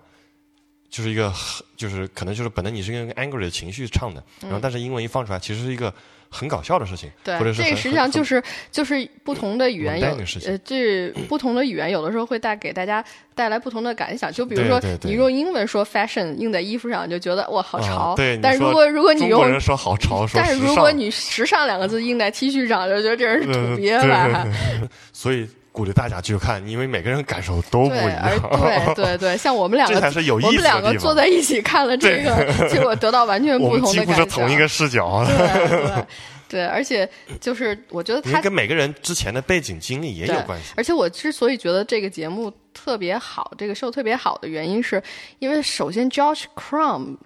[0.88, 1.32] 就是一个
[1.76, 5.92] 就是可能就是本来你是用 angry 的情绪唱的，然后但是英文一放出来，其实是一个。
[6.32, 10.06] 很搞笑的事情，对，或者是这个实际上就是就是不同的语言有
[10.46, 14.32] 呃，这不同的语言有的时候会带给大家带来不同的感想。
[14.32, 18.14] 就比如说你用英文说 fashion 印在衣服上，就觉得哇好潮。
[18.16, 24.46] 对，但如果如果你用人说好潮，但是如果你时尚两个字印在 T 恤上，就觉得这人是土鳖吧。
[25.12, 28.94] 所以鼓励大家去看，因为每个人感受都不，一样。
[28.94, 31.14] 对对对，像我们两个， 这才是有意我思的们两个坐。
[31.14, 34.22] 在一起看了这个， 结果得到完全不同的感觉。
[34.22, 36.06] 是同一个视角，对对
[36.48, 37.08] 对，而且
[37.40, 40.74] 就是我觉得他跟每个人之前的背景经历也有关系。
[40.76, 45.02] 而且我之所以觉得这个节目特别好，这个 show 特别好的原因是，
[45.38, 47.16] 因为首先 Josh Crumb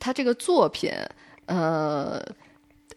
[0.00, 0.92] 他这个作品，
[1.46, 2.20] 呃。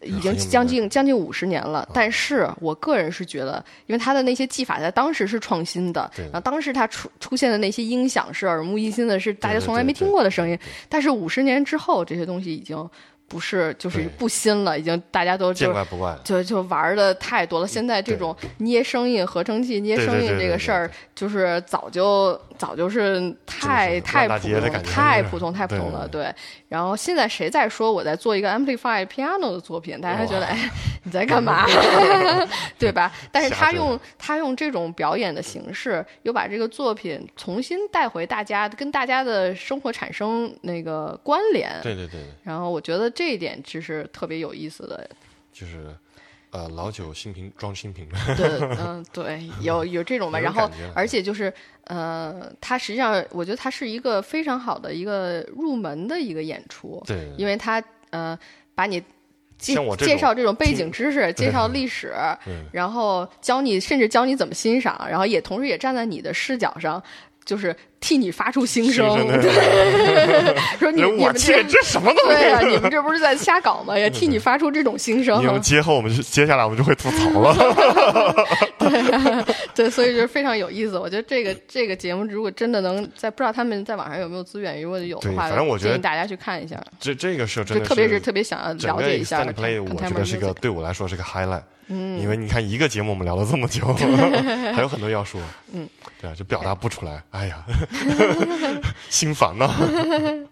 [0.02, 10.58] 已经将近将近五十年了，但是我个人是觉得，因为他的那些技法在当时是创新的，然后当时他出出现的那些音响是耳目一新的，是大家从来没听过的声音。
[10.88, 12.90] 但是五十年之后，这些东西已经
[13.28, 15.74] 不是就是不新了，已经大家都就。
[16.24, 17.68] 就就玩的太多了。
[17.68, 26.08] 现在这种捏声音、合成器捏声音这个事儿，就是早就早就是太是太普通烂大街的感，觉是太普通，太普通了。
[26.08, 26.36] 对对。
[26.68, 30.70] 然后现在谁在说我在做一个 amplified piano 的作品，大家还觉得哎
[31.04, 31.66] 你在干嘛，
[32.78, 33.12] 对吧？
[33.32, 41.72] 但是他用他用这种表演的形式，又把这个作品重新带回大家，跟大家的生活产生那个关联。
[41.82, 45.10] 对对对，对然后我觉得这一点其实特别有意思的。
[45.54, 45.88] 就是
[46.52, 48.08] 呃，老酒新瓶装新瓶。
[48.38, 48.48] 对，
[48.80, 50.40] 嗯，对，有有这种吧。
[50.42, 58.38] 然后而且就是，呃，它实际上，我觉得它是一个非常好的一个入门的一个演出，对，因为它呃，
[58.74, 59.04] 把你
[59.58, 62.14] 介介绍这种背景知识，介绍历史，
[62.46, 67.02] 对然后教你，甚至教你怎么欣赏，然后也同时也站在你的视角上，
[67.48, 69.08] 就是替你发出心声，
[69.42, 69.50] 对，
[70.78, 72.36] 说你你我们这去，这什么东西？
[72.36, 73.98] 对呀、你们这不是在瞎搞吗？
[73.98, 77.56] 也替你发出这种心声，你们接后我们就接下来我们就会吐槽了。
[79.74, 81.00] 对，所以就是非常有意思。
[81.00, 86.76] 我觉得这个这个节目，如果真的能在不知道他们在网上有没有资源，如果有的对话，反正我觉得建议大家去看一下。
[87.00, 91.62] 这这个是真的，就特别是特别想要了解一下 play，我觉得是个对我来说是个 highlight。
[91.88, 93.82] 嗯，因为你看一个节目我们聊了这么久，
[94.74, 95.40] 还有很多要说。
[95.74, 95.88] 嗯，
[96.22, 97.64] 对啊，就表达不出来，哎呀，
[99.10, 99.68] 心烦呐。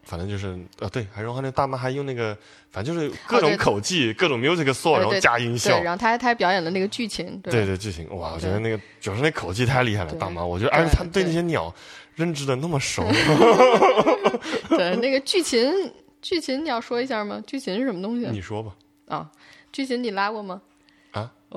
[0.04, 2.38] 反正就是呃，对，还然后那大妈还用那个，
[2.72, 5.84] 反正就是各种口技，各种 music saw，然后加音效对，。
[5.84, 10.46] 然后他还他还表演了那个剧情，对对对，剧情哇，我觉得那个主要是那口技太厉害了，大妈。
[10.46, 11.74] 我觉得，而且他对对那些鸟
[12.16, 13.04] 认知的那么熟。
[14.70, 17.42] 对那个剧情剧情你要说一下吗？
[17.46, 18.72] 剧情是什么东西你说吧。
[19.08, 19.30] 啊？
[19.72, 20.62] 剧情你拉过吗？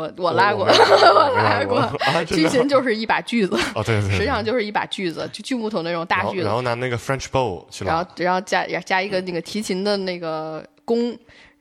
[0.03, 2.49] 啊，我我拉过， 我拉过剧的。
[2.49, 11.11] 情就是一把锯子，哦，对实际上就是一把锯子，就锯木头那种大锯子然后拿那个 French bow 去拉然后，然后加加一个那个提琴的那个弓，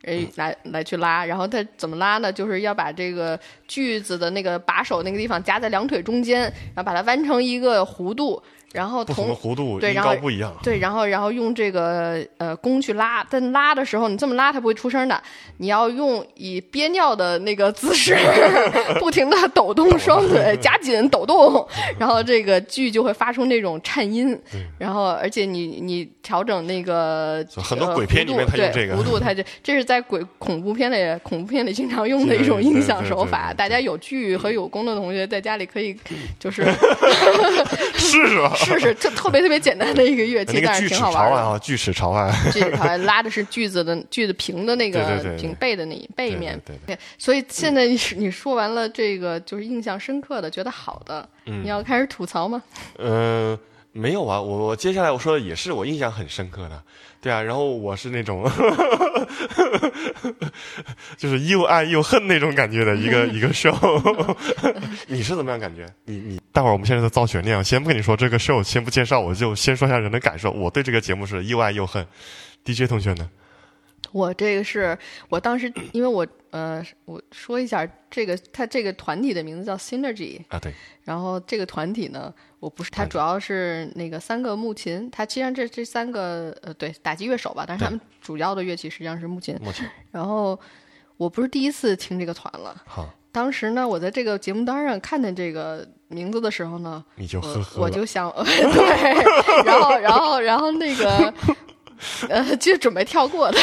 [0.04, 1.26] 呃，来来去拉。
[1.26, 2.32] 然后它怎么拉呢？
[2.32, 8.42] 就是要把这个锯子的那个把手那个地方夹在两腿中间，然后把它弯成一个弧度，
[8.74, 10.54] 然后不同的弧度对然后高不一样。
[10.62, 15.22] 对，然后然后用这个呃弓去拉，但拉的时候你这么拉它不会出声的，
[15.58, 18.16] 你要用以憋尿的那个姿势，
[19.00, 21.66] 不停的抖动双腿， 夹紧抖动，
[21.98, 24.38] 然后这个锯就会发出那种颤音，
[24.78, 35.98] 然后而且你你调整那个很多呃鬼片里面它用这个弧度， 它就这是在鬼恐怖片里恐怖片里经常用的一种音响手法，大家有锯和有弓的同学在家里可以
[36.40, 36.64] 就是
[37.96, 38.54] 是是吧？
[38.58, 41.30] 试试，特特别特别简单的一个乐器，但是挺好玩的。
[41.30, 42.32] 朝外啊，锯齿朝外。
[42.52, 45.00] 锯齿朝外拉的是锯子的锯子平的那个
[45.38, 46.60] 平背的那一背面。
[46.66, 52.62] 对对所以现在你你说完了这个就是印象深刻的，觉得好的，嗯你要开始吐槽吗？
[52.98, 53.58] 嗯，
[53.92, 56.84] 没有啊，我我接下来我说的也是我印象很深刻的，
[57.28, 58.50] 对啊，然后我是那种，
[61.18, 63.76] 就是又爱又恨那种感觉的一个 一个 show，
[65.08, 65.86] 你是怎么样感觉？
[66.06, 70.52] 你你待会儿我们现在在造悬念啊，先不跟你说这个 show，先不介绍，我就先说一下人的感受。
[70.52, 72.08] 我对这个节目是又爱又恨。
[72.64, 73.30] DJ 同学呢？
[74.14, 74.98] 我这个是
[75.28, 76.26] 我当时，因为我
[76.58, 89.56] 呃，我说一下这个，他这个团体的名字叫 Synergy，啊，对，然后这个团体呢，我不是，它主要是那个三个木琴，它实际上这这三个呃对打击乐手吧，但是他们主要的乐器实际上是木琴。
[89.62, 90.60] 木琴然后
[91.18, 101.32] 我不是第一次听这个团了，好，当时呢，我在这个节目单上看见这个名字的时候呢，你就呵我呵了我就想， 对，然后然后然后那个。
[102.30, 103.58] 呃，就准备跳过的，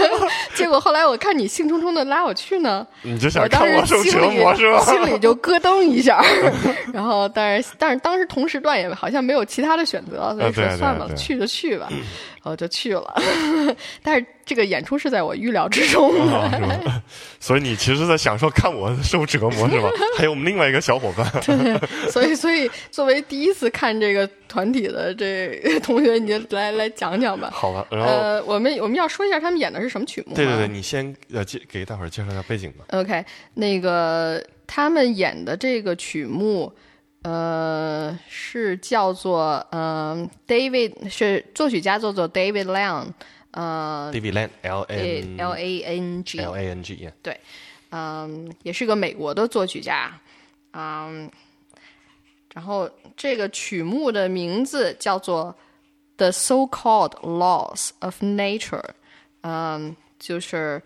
[0.54, 4.80] 结果后来我看你兴冲冲的拉我去呢，你就想我当看我受时心里折磨是吧？
[4.80, 6.22] 心里就咯噔一下，
[6.92, 11.88] 然后但是但是当时同时段也好像没有其他的选择，所以说算吧，对去就去吧，
[12.44, 13.14] 然后就去了。
[14.02, 17.02] 但是这个演出是在我预料之中的，啊，是吧？
[17.40, 19.88] 所以你其实在享受看我受折磨是吧？
[20.18, 27.48] 还有我们另外一个小伙伴，对所以所以作为第一次看这个团体的这同学，你就来来讲讲吧。
[27.54, 27.86] 好吧？
[27.90, 30.36] 然后，呃，我们我们要说一下他们演的是什么曲目吗？
[30.36, 32.84] 对对对，你先呃介给大伙儿介绍一下背景吧。
[32.90, 33.24] OK，
[33.54, 36.70] 那个他们演的这个曲目，
[37.24, 43.06] 呃，是叫做嗯、David，是作曲家叫做 David Lang，
[43.52, 47.40] 呃 David Lang L L A N G，L A N G，对，
[47.90, 50.12] 嗯，也是个美国的作曲家，
[50.74, 51.30] 嗯，
[52.52, 55.56] 然后这个曲目的名字叫做
[56.18, 58.82] 《The So-called Laws of Nature》，
[59.40, 60.82] 嗯，就是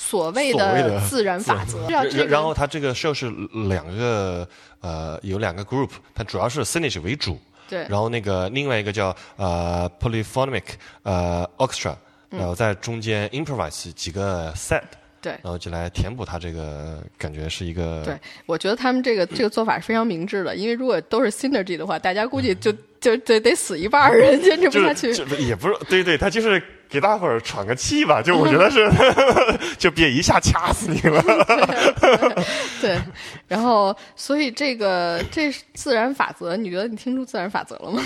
[0.00, 1.86] 所谓的自然法则。
[2.24, 3.30] 然后它这个 show 是
[3.68, 4.48] 两个
[4.80, 7.38] 呃有两个 group，它主要是 Synergy 为主，
[7.68, 7.80] 对。
[7.86, 10.62] 然后那个另外一个叫呃 Polyphonic
[11.02, 11.94] 呃 Orchestra，
[12.30, 14.82] 然嗯后在中间 improvise 几个 set，
[15.20, 15.32] 对。
[15.42, 25.14] 然后就来填补它这个感觉是一个对，我觉得他们这个这个做法是非常明智的，因为如果都是 synergy 的话，大家估计就就得得死一半人，坚持不下去。
[25.14, 28.90] 就是这也不是对对，他就是给大伙儿喘个气吧，就我觉得是，
[29.78, 31.22] 就别一下掐死你了。
[32.80, 32.98] 对，
[33.46, 38.02] 然后所以这个这是自然法则，你觉得你听出自然法则了吗？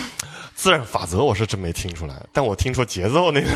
[0.55, 3.49] 自然法则我是真没听出来，但我听出节奏那个，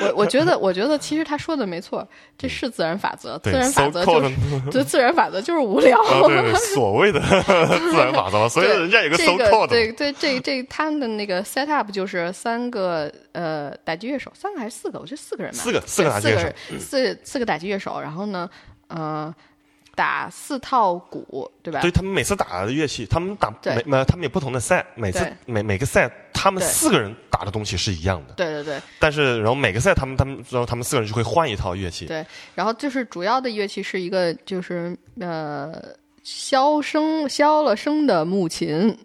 [0.00, 2.06] 我我觉得我觉得其实他说的没错，
[2.36, 5.96] 这是自然法则，自对然法则 called 是 对自然法则就是无聊。
[6.02, 14.98] 啊对对，所谓的自然法则，所以人家有个这 so 个 called，对对，这这他们的那个 set up 就是三个呃打击乐手，三个还是四个？
[14.98, 15.58] 我觉得四个人吧。
[15.58, 16.48] 四个四个打击乐手。
[16.70, 18.48] 四四四个打击乐手，然后呢，
[18.88, 19.34] 呃，
[19.94, 21.80] 打四套鼓，对吧？
[21.80, 28.80] 对他们每次打的乐器，他们打每每他们有不同的赛，每次每每个赛他们四个人打的东西是一样的，对对对。
[28.98, 32.24] 但是然后每个赛他们他们然后他们四个人就会换一套乐器，对，
[32.54, 35.80] 然后就是主要的乐器是一个就是呃
[36.22, 38.96] 消声消了声的木琴，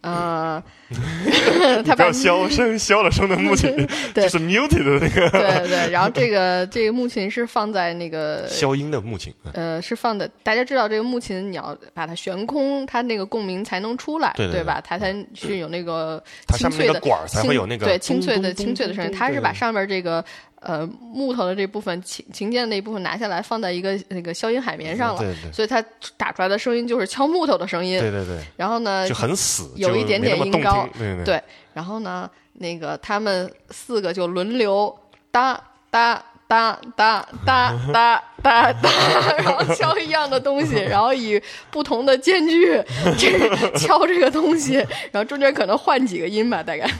[0.00, 0.62] 呃，
[1.84, 3.74] 他把 声消了声的木琴，
[4.14, 10.28] 对就是 muted 的那个对对对，然后这个这个木琴是放在那个消音的木琴，嗯呃，是放的。
[10.44, 14.80] 大家知道这个木琴，你要把它悬空，它那个共鸣才能出来，对吧？
[14.84, 16.22] 它才是有那个
[16.54, 19.12] 清脆的管儿才会有那个对清脆的清脆的声音。
[19.12, 20.24] 它是把上面这个
[20.60, 25.80] 呃，木头的这部分琴琴键那一部分拿下来，放在一个那个消音海绵上了，所以它
[26.16, 28.00] 打出来的声音就是敲木头的声音。
[28.00, 28.40] 对对对。
[28.56, 30.88] 然后呢，就很死，有一点点音高。
[30.98, 31.42] 对对对。
[31.72, 34.92] 然后呢，那个他们四个就轮流
[35.30, 35.54] 哒
[35.92, 38.90] 哒哒哒哒哒哒哒，
[39.38, 41.40] 然后 敲一样的东西，然后以
[41.70, 42.82] 不同的间距
[43.78, 44.74] 敲这个东西，
[45.12, 46.90] 然后中间可能换几个音吧，大概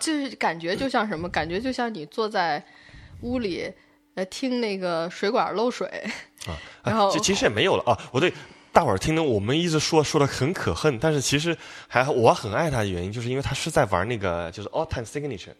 [0.00, 2.64] 就是感觉就像什么，感觉就像你坐在。
[3.22, 3.72] 屋里。
[4.14, 5.86] 呃，听那个水管漏水，
[6.46, 7.92] 啊， 然后其其实也没有了啊。
[8.10, 8.32] 我对
[8.72, 11.54] 大伙儿听的，我们一直说说的很可恨，但是其实
[11.86, 15.52] 还我很爱他的原因，就是因为他是在玩那个就是 all time signature，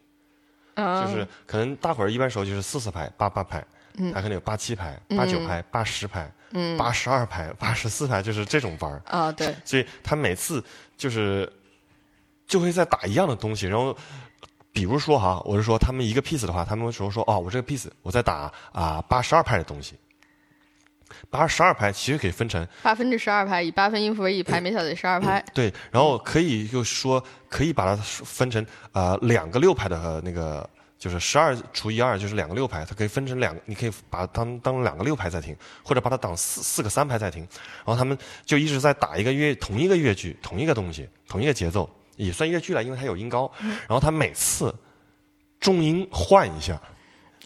[0.73, 3.63] 啊、就是可能大伙儿一般时候就是四四拍、八八拍，
[3.99, 6.33] 嗯他可能有八七拍、八九拍、八十拍、
[6.79, 9.03] 八十二拍、八十四拍，就是这种玩儿。
[9.05, 10.65] 啊，对，所以他每次
[10.97, 11.53] 就是
[12.47, 13.95] 就会在打一样的东西，然后。
[14.77, 19.95] 比如说哈，我是说他们一个 piece 的话，他们会说说哦，我这个 piece 我在打啊八十二拍的东西，
[21.31, 25.43] 八十二拍其实可以分成八分之十二拍，以八分音符为一拍，每小节十二拍。
[25.55, 30.69] 对，然后可以就说可以把它分成呃两个六拍的那个，
[30.99, 37.41] 就是十二除以二就是两个六拍，它可以分成两，你可以把它当当两个六拍在听，或者把它当四四个三拍在听。
[37.83, 43.51] 然后他们就一直在打一个乐同一个乐句，同一个东西，同一个节奏，也算越剧了，因为它有音高。
[43.61, 44.75] 然后他每次
[45.61, 46.81] 重音换一下。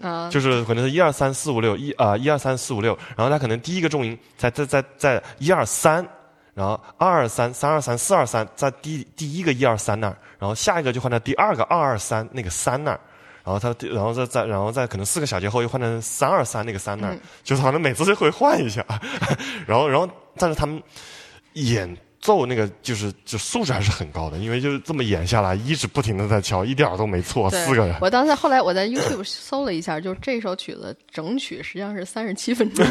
[0.00, 5.96] 啊、就是可能是一二三四五六一啊一二三四五六，然后他可能第一个重音在在在在一二三，
[6.54, 13.00] 然后二二三三二三四二三在第第一个一二三那儿，然后下一个就换到第二个二二三那个三那儿，
[13.44, 18.82] 然后他然后再再然后再可能四个小节后又换成三二三那个三那儿，就是好像每次就会换一下，
[19.68, 20.08] 然后然后
[20.38, 20.82] 但是他们
[21.52, 21.94] 演。
[22.20, 27.94] 奏那个就是就素质还是很高的，因为就是这么演下来，一直不停的在敲，一点儿都没错，四个人。
[28.00, 32.86] 我当时后来我在 YouTube 搜了一下，就是这首曲子整曲实际上是三十七分钟，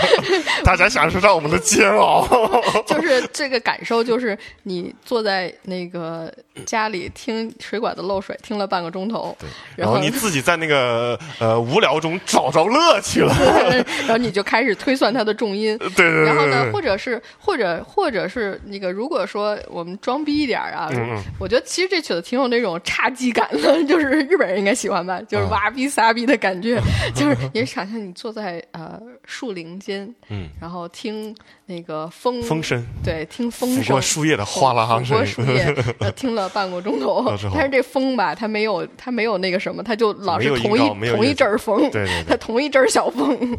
[0.62, 2.26] 大家享受上我们的煎熬。
[2.86, 6.32] 就是这个感受，就是你坐在那个
[6.64, 9.36] 家里听水管子漏水，听了半个钟头，
[9.74, 13.34] 然后然后你自己在那个呃无聊中找着乐趣了。
[14.06, 15.76] 然后你就开始推算它的重音。
[15.78, 26.80] 对对对然后呢，或者是或者或者是那个，如果说我们装逼一点啊，嗯我觉得其实这曲子挺有那种差寂感的， 就是日本人应该喜欢吧，就是嗯哇逼撒逼的感觉，
[27.14, 31.34] 就是你想象你坐在呃树林间，嗯，然后听
[31.66, 32.82] 那个风风声。
[33.04, 34.00] 对，听风声拂过。
[34.00, 37.24] 树叶的哗啦 声树叶， 呃听了半个钟头。
[37.52, 42.24] 但是这风吧，它没有，它没有那个什么，它就老是同一同一阵儿风，对对对。
[42.28, 43.58] 它同一阵儿小风，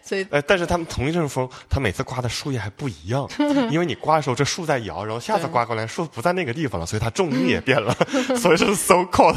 [0.00, 3.28] 所以哎，但是他们同一阵风，它每次刮的树叶还不一样，
[3.70, 7.92] 因为你刮的时候这树在摇，然后下次刮过来树不在那个地方了，所以它重力也变了，
[8.38, 9.36] 所以是 so called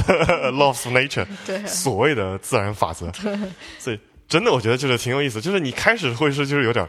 [0.51, 1.65] laws of nature，对。
[1.65, 3.11] 所谓的自然法则。
[3.79, 6.87] 所以真的我觉得就是挺有意思，就是你开始会是就是有点。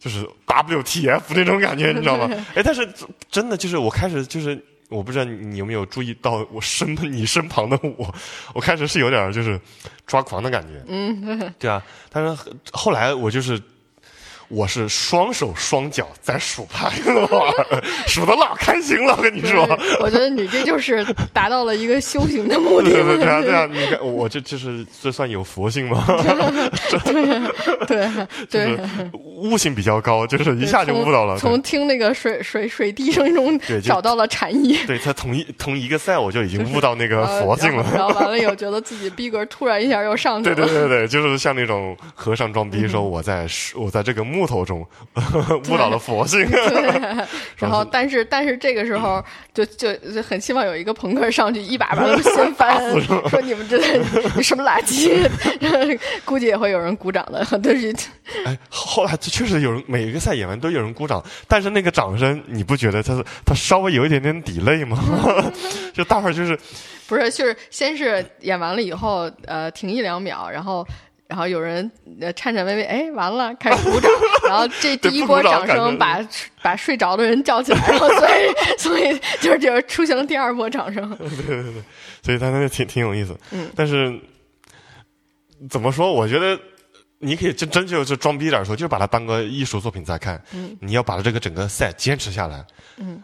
[0.00, 2.30] 就是 WTF 那种感觉，你知道吗？
[2.54, 2.88] 哎，但是
[3.32, 4.56] 真的就是我开始就是
[4.88, 8.14] 我不知道你有没有注意到我身你身旁的我，
[8.54, 9.60] 我开始是有点就是
[10.06, 10.84] 抓狂的感觉。
[10.86, 13.60] 嗯， 对啊，但是后后来我就是。
[14.48, 17.52] 我是双手双脚在数牌的话，
[18.06, 19.68] 数的老开心了，我跟你说。
[20.00, 22.90] 我觉得你这就是达到了一个修行的目的。
[22.90, 23.68] 对对对啊对啊！
[23.70, 26.04] 你看我这就是这算有佛性吗？
[27.86, 28.08] 对
[28.48, 28.78] 对对，
[29.36, 31.38] 悟性比较高，就是一下就悟到了。
[31.38, 34.78] 从从听那个水水水滴声中找到了禅意。
[34.86, 37.84] 对他同一同一个赛，我就已经悟到那个呃佛性了。
[37.94, 40.68] 然后完了以后，觉得自己逼格突然一下又上去对了。
[40.68, 44.86] 对对对，就是像那种和尚装逼说我在我在这个木头中
[45.68, 46.48] 误导了佛性。
[47.58, 52.78] 然后，但是但是这个时候就就就很希望有一个朋克上去一把把他们 掀翻，
[53.28, 53.78] 说你们这
[54.36, 57.44] 你什么垃圾，估计也会有人鼓掌的。
[57.62, 57.94] 但是
[58.44, 64.98] 哎，后来确实有人每一个赛演完都有人鼓掌，但是那个掌声你不觉得他是他稍微有一点点 delay 吗？
[65.94, 66.58] 就大伙儿就是
[67.08, 70.86] 不是就是先是演完了以后，呃，停一两秒，然后。
[71.28, 71.88] 然后有人
[72.20, 74.10] 呃颤颤巍巍，哎，完了，开始鼓掌。
[74.48, 76.26] 然后这第一波掌声把
[76.62, 78.32] 把睡着的人叫起来，然后所以
[78.78, 81.06] 所以就是就是出现了第二波掌声。
[81.18, 81.82] 对对对，
[82.22, 83.38] 所以他那个挺挺有意思。
[83.50, 84.18] 嗯，但是
[85.68, 86.10] 怎么说？
[86.10, 86.58] 我觉得
[87.18, 90.42] 你可以真真就是装逼点说，就是把它当个艺术作品在看。
[90.54, 92.64] 嗯，你要把这个整个赛坚持下来。
[92.96, 93.22] 嗯。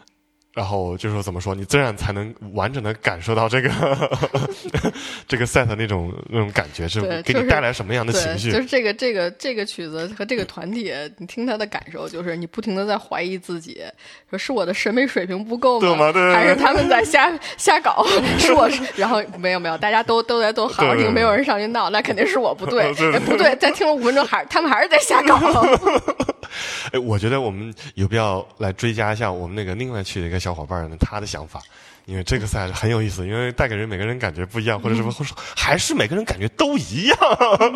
[0.55, 1.53] 然后就是说，怎么说？
[1.53, 3.69] 你这样才能完整的感受到这个
[5.27, 8.53] 这个 set 那种那种感觉，是对给你带来什么样的情绪？
[8.53, 13.83] 就是这个这个这个曲子和这个团体，你听他的感受，就是你不停的在怀疑自己，
[14.29, 16.09] 说是我的审美水平不够对吗？
[16.13, 18.07] 对还是他们在瞎瞎搞？
[18.39, 18.81] 是我是？
[18.95, 22.85] 然后没有没有，大家都都在都好好听，没有人上去闹，那肯定是我不对。
[23.11, 25.37] 哎，不对，再听了五分钟，还他们还是在瞎搞。
[26.93, 31.59] 哎，我觉得我们有必要来追加一下我们那个另外去的一个小伙伴呢，他的想法，
[32.05, 37.17] 因为这个赛很有意思，因为带给人每个人感觉不一样，或者什么， 或者说还是每个人感觉都一样，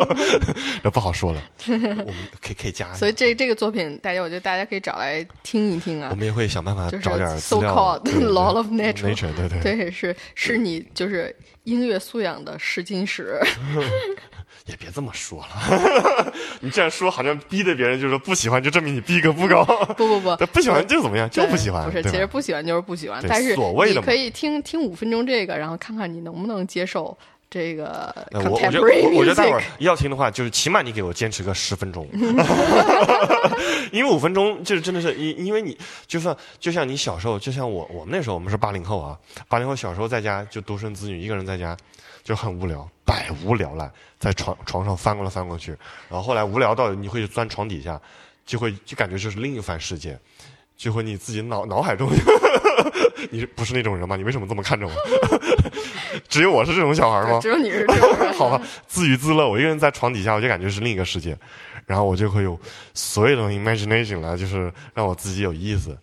[0.84, 1.42] 那不好说了。
[1.66, 1.72] 我
[2.12, 6.10] 们可以可以加，所以这这个作品，大家我觉得大家可以找来听一听啊。
[6.12, 7.74] 我们也会想办法就是找点 so 资料。
[7.74, 13.40] called 对对 law of nature nature，对对对，是是你就是音乐素养的试金石。
[14.70, 19.64] 也别这么说了， 你这样说好像逼得别人就是说不喜欢，就证明你逼格不高。
[19.96, 21.84] 不不 不，不喜欢就怎么样，就不喜欢。
[21.84, 27.16] 不是，其实不喜欢就是不喜欢，但是所谓的你可以听听五分钟这个，然后看看你能不能接受
[27.50, 28.80] 这个呃我我觉得
[29.12, 29.62] 我觉得待会儿。
[29.80, 32.06] 要听的话，就是起码你给我坚持个十分钟，
[33.90, 39.18] 因为五分钟就是真的是因因为你就算就像你小时候，就像我我们那时候我们是八零后啊，
[39.48, 41.76] 八零后小时候在家就独生子女一个人在家
[42.22, 45.70] 就很无聊，百无聊赖，在床床上翻过来翻过去，
[46.08, 48.00] 然后后来无聊到你会钻床底下，
[48.46, 50.18] 就会就感觉就是另一番世界，
[50.76, 52.08] 就会你自己脑脑海中。
[53.30, 54.16] 你不是那种人吗？
[54.16, 54.92] 你为什么这么看着我？
[56.26, 57.38] 只有我是这种小孩吗？
[57.40, 61.36] 只有你是这种人， 好吧，自娱自乐，我一个人在床底下，我就感觉是另一个世界，
[61.86, 62.58] 然后我就会有
[62.94, 65.96] 所有的 imagination 来，就是让我自己有意思，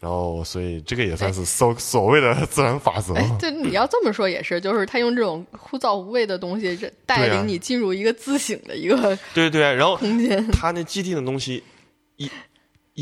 [0.00, 3.14] 然后所以这个也算是所所谓的自然法则。
[3.14, 10.50] 哎，对，你要这么说也是，就是他用这种枯燥无味的东西，带领你进入一个自省的一个对对，然后空间。
[10.50, 11.62] 他那既定的东西
[12.16, 12.30] 一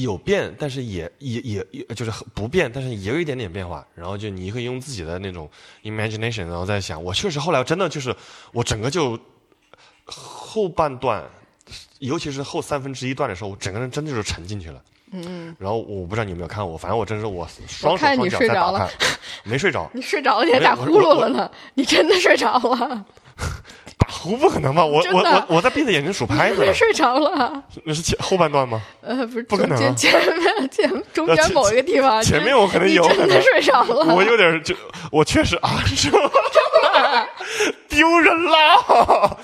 [0.03, 3.87] 有变，但是也也也也就是不变，但是也有一点点变化。
[3.95, 5.49] 然后就你可以用自己的那种
[5.85, 8.15] imagination，然后在想，我确实后来真的就是
[8.53, 9.19] 我整个就
[10.05, 11.25] 后半段，
[12.01, 14.83] 尤其是后三分之一段的时候，我整个人真的就是沉进去了。
[15.13, 18.91] 嗯，然后我不知道你有没有看我，反正我真是我双手看你双脚在打睡着了，
[19.45, 21.51] 没睡着， 你睡着了，你还打呼噜了呢？
[21.75, 23.05] 你真的睡着了？
[23.99, 24.85] 打呼不可能吧？
[24.85, 27.63] 我我我我在闭着眼睛数拍子你，睡着了？
[27.85, 28.81] 那是前后半段吗？
[29.03, 34.15] 呃，不是，不可能啊前前面前中间某一个地方，前面我可能有你真的睡着了。
[34.15, 34.75] 我有点就
[35.11, 36.19] 我确实啊，是吧
[37.89, 39.37] 丢人啦，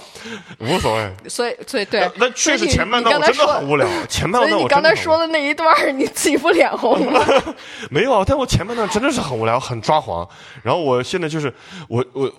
[0.59, 1.29] 无所谓。
[1.29, 7.21] 所以，所以对，那确实前半段我真的很无聊，前半段我刚才说的那一段，你自己不脸红吗？
[7.91, 10.29] 没有啊，但我前半段真的是很无聊，很抓狂。
[10.63, 11.53] 然后我现在就是
[11.89, 12.33] 我我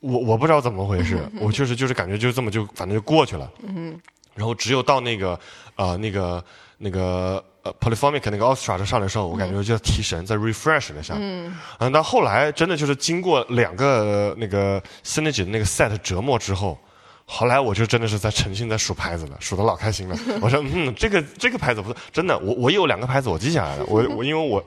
[0.00, 3.50] 我我不知道怎么回事， 我确实就是感觉就这么就反正就过去了。
[3.62, 3.98] 嗯，
[4.34, 5.38] 然后只有到那个
[5.76, 6.44] 呃那个
[6.78, 11.14] 那个呃 polyphonic 那个 orchestra 上来的时候，我感觉就提神，在 refresh 了一下。
[11.18, 16.78] 嗯，嗯，但后来真的就是经过两个呃那个 synergy 的那个 set 折磨之后，
[17.24, 20.16] 后来我就真的是在沉浸在数牌子了，数的老开心了。
[20.40, 23.84] 我说，嗯，这个这个牌子不错，真的，我我有两个牌子我记下来了。
[23.86, 24.64] 我我因为我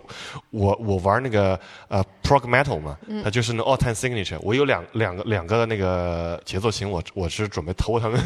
[0.51, 4.37] 我我玩那个呃 prog metal 嘛，它就是那 all time signature。
[4.41, 8.19] 我有两两个两个那个节奏型，我我是准备偷他们。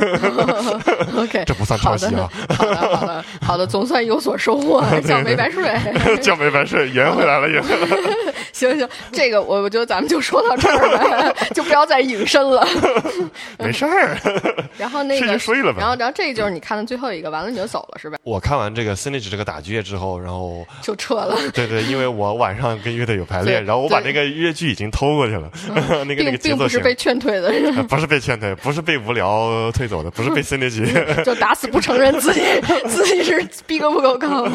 [1.17, 5.65] OK， 这不算抄袭啊，好的，好的，好的，总算有所收获， 叫没白睡。
[6.21, 8.33] 叫没白睡，圆回来了，圆回来了。
[8.51, 12.65] 行行，这个我我觉得咱们就说到这儿吧，就不要再引申了。
[13.59, 14.17] 没事儿，
[14.77, 18.17] 然后那个睡了吧然后然后这个就是你看的最后一个，完了你就走了是吧？
[18.23, 26.55] 我看完这个 Synergy 这个打击乐之后，然后就撤了，对对，因为我晚上跟乐队有排练，然后我把那个越剧已经偷过去了， 那个那并个节奏。
[26.55, 30.85] 并不是被劝退的，呃不是被劝退，不是被无聊退走的，不是被 Synergy，
[31.23, 32.41] 就打死不承认自己
[32.87, 34.45] 自己是逼格不够高。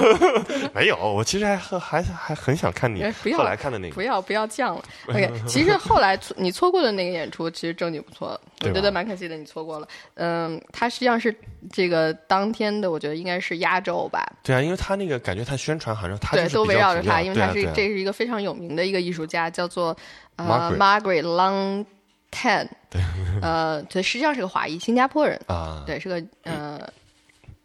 [0.75, 0.97] 没有。
[1.01, 4.83] 我其实还还还还很想看你哎不要后来看的那个，不要不要犟了。
[5.09, 9.89] OK，其实后来你错过的那个演出，其实正经不错，我觉得蛮可惜的，你错过了。
[10.15, 11.35] 嗯，他实际上是
[11.73, 14.25] 这个当天的，我觉得应该是压轴吧。
[14.43, 19.97] 对啊，因为他那个感觉他宣传好像他对，都围绕着他，因为他是、啊啊这是一个非常有名的一个艺术家，叫做
[20.37, 21.87] 呃 Margaret Margaret Long
[22.31, 22.69] Tan。
[22.91, 23.01] 对，
[23.41, 25.41] 呃，对，实际上是个华裔，新加坡人。
[25.47, 26.81] 啊对，是个呃，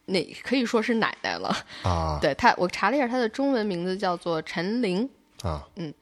[0.05, 1.55] 那可以说是奶奶了。
[1.83, 5.09] 啊对他，我查了一下，他的中文名字叫做陈琳。
[5.41, 5.93] 啊嗯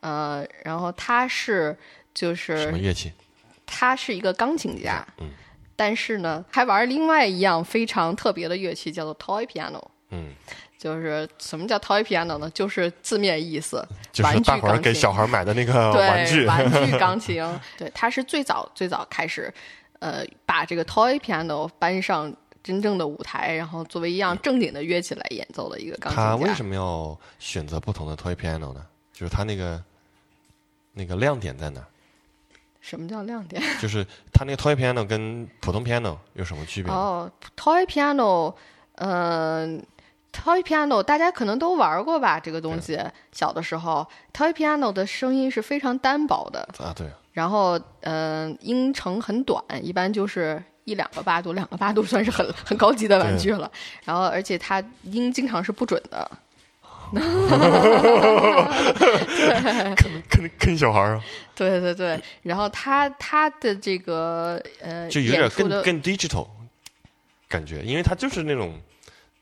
[0.00, 1.76] 呃，然后他是
[2.12, 3.12] 就是什么乐器？
[3.74, 5.30] 他是一个钢琴家，嗯，
[5.74, 9.82] 但是呢，还玩另外一样非常特别的乐器，叫做 toy piano。
[10.10, 10.34] 嗯，
[10.76, 12.50] 就是什么叫 toy piano 呢？
[12.50, 17.42] 就是字面意思，就是大伙儿给小孩买的那个，玩具，玩具 钢琴。
[17.78, 19.52] 对，他是最早最早开始，
[20.00, 22.30] 呃，把这个 toy piano 搬上
[22.62, 26.28] 真正的舞台，然后作为一样正经的乐器来演奏的一个钢琴家。
[26.28, 28.86] 他为什么要选择不同的 toy piano 呢？
[29.14, 29.82] 就是他那个
[30.92, 31.86] 那个亮点在哪儿？
[32.82, 33.62] 什么叫亮点？
[33.80, 36.98] 就是它那个 toy piano 跟普通 piano 有什么区别呢？
[36.98, 38.52] 哦，toy piano，
[38.96, 39.80] 嗯、
[40.32, 42.38] toy piano 大家可能都玩过吧？
[42.40, 42.98] 这个东西
[43.30, 53.70] 小的时候，toy piano 的声音是非常单薄的，啊，对，然后嗯、音程很短，一般就是一两个八度，两个八度算是很很高级的玩具了。
[54.04, 56.28] 然后而且它音经常是不准的，
[59.96, 62.20] 坑坑坑小孩儿啊，对对对。
[62.42, 66.46] 然后他他的这个呃就有点更更 digital
[67.48, 68.80] 感觉，因为他就是那种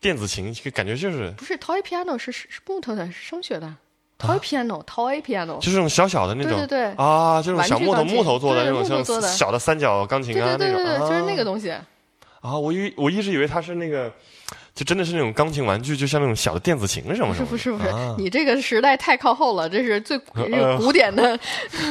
[0.00, 3.72] 电子琴，就感觉就是不是 toy piano 是是是木头的，是声学的。
[4.18, 6.92] toy piano toy piano 就是那种小小的那种，对对对。
[6.96, 11.70] 啊，这种小木头木头做的对那种像小的三角钢琴对啊那种，对对对对，就是那啊个东西。
[12.40, 14.12] 啊，我以我一直以为它是那个，
[14.80, 17.34] 就真的是那种钢琴玩具，就像那种小的电子琴什么什么的。
[17.34, 21.38] 是不是不是啊，你这个时代太靠后了，这是最这个古典的。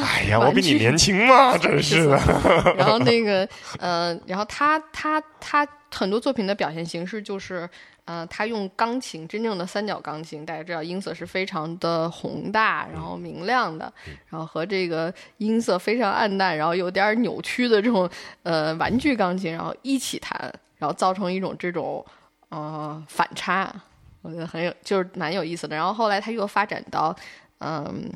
[0.02, 2.16] 哎呀，我比你年轻嘛，真是的。
[2.76, 5.64] 然后那个呃，然后他他他
[5.94, 7.70] 很多作品的表现形式就是，
[8.06, 13.92] 呃，他用钢琴真正的三角钢琴，大家知道音色是非常的宏大，然后明亮的，
[14.28, 18.10] 然后和这个音色非常暗淡，然后有点儿扭曲的这种
[18.42, 22.04] 呃玩具钢琴，然后一起弹，然后造成一种这种
[22.50, 23.74] 呃反差，
[24.22, 25.74] 我觉得很有就是蛮有意思的。
[25.74, 27.16] 然后后来他又发展到
[27.58, 28.08] 嗯。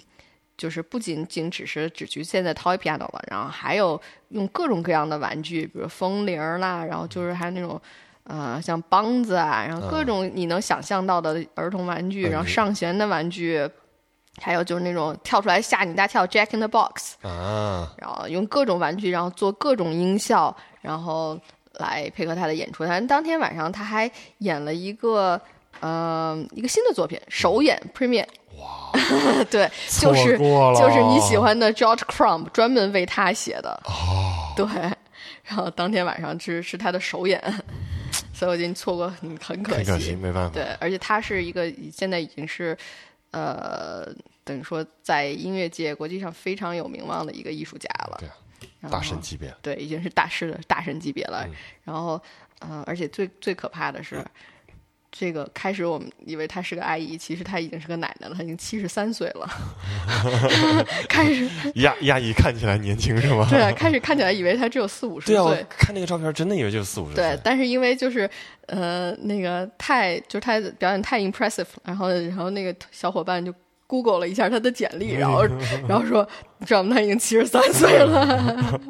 [0.57, 7.79] 就是不仅仅只是只局限在 toy piano 了，然后还有用各种各样的玩具，比如风铃啦，然后就是还有那种
[8.23, 13.69] 呃像梆子啊，然后各种你能想象到的儿童玩具，嗯然后上弦的玩具，
[14.41, 21.37] 还有就是那种跳出来吓你一大跳 Jack in the Box，啊，然后用各种玩具，然后做各种音效，然后
[21.79, 22.85] 来配合他的演出。
[22.87, 25.41] 但当天晚上他还演了一个
[25.81, 28.27] 呃一个新的作品，首演 premiere。
[28.57, 28.93] 哇，
[29.51, 33.71] 对，就是就是你喜欢的 George Crumb 专门为他写的。
[33.85, 34.65] 哦， 对，
[35.43, 37.43] 然后当天晚上是是他的首演，
[38.33, 39.91] 所以我觉得你错过很很可惜。
[39.91, 40.55] 很可惜，没办法。
[40.55, 42.79] 对，而且他是一个现在已经是，
[43.33, 44.07] 呃，
[44.45, 48.17] 等于说在音乐界国际上非常有名望的一个艺术家了。
[48.21, 48.29] 对
[48.91, 49.55] 大神级别。
[49.63, 51.49] 对，已经是大师的大神级别嗯了。
[51.85, 52.21] 然后，
[52.61, 54.25] 呃，而且最最可怕的是，
[55.13, 59.49] 这个开始我们以为她是个阿姨，其实她已经是个奶奶了，他已经七十三岁了。
[61.09, 63.47] 开始 亚亚姨看起来年轻是吗？
[63.49, 68.29] 对，啊开始看起来以为她只有四五十岁对啊，看那个照片，真的以为就是四五十岁。，对但是因为就是
[68.67, 73.55] 呃那个太就是她表演太 impressive，了然后然后那个小伙伴就
[73.87, 75.45] Google 了一下他的简历，然后
[75.87, 76.27] 然后说
[76.65, 76.95] 知道吗？
[76.95, 78.21] 他已经七十三岁了。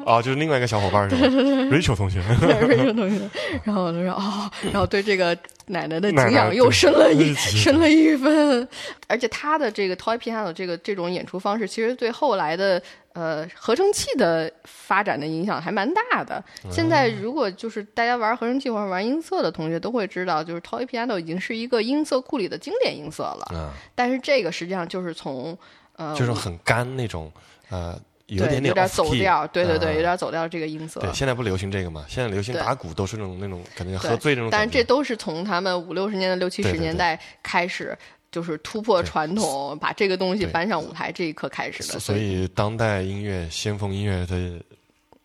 [0.05, 3.29] 啊， 就是另外一个小伙伴是吧？Rachel 同学，，Rachel 同学，
[3.63, 5.37] 然后我就说哦，然后对这个
[5.67, 8.67] 奶奶的敬仰又深了一对深了一分，
[9.07, 12.81] 而且他的这个 toy piano 这个这种演出方式，其实对后来的
[13.15, 16.43] 呃合成器的发展的影响还蛮大的。
[16.69, 25.57] 现在如果就是大家玩合成器或者玩音色的同学都会知道，就是 toy piano 已经是一个音色库里的经典音色了，嗯，但是这个实际上就是从
[25.95, 27.31] 呃就是很干那种，
[27.69, 30.99] 呃，有点点有点 off 走调，对对对，啊有点走调这个音色。
[30.99, 32.03] 对，现在不流行这个嘛？
[32.09, 34.63] 现在流行打鼓都是那种那种感觉喝醉那种但。
[34.63, 37.97] 是这都是从他们五六十年代、六七十年代开始，
[38.35, 41.85] 就是突破传统，把这个东西搬上舞台这一刻开始的。
[41.85, 44.61] 所所以当代音乐、先锋音乐的，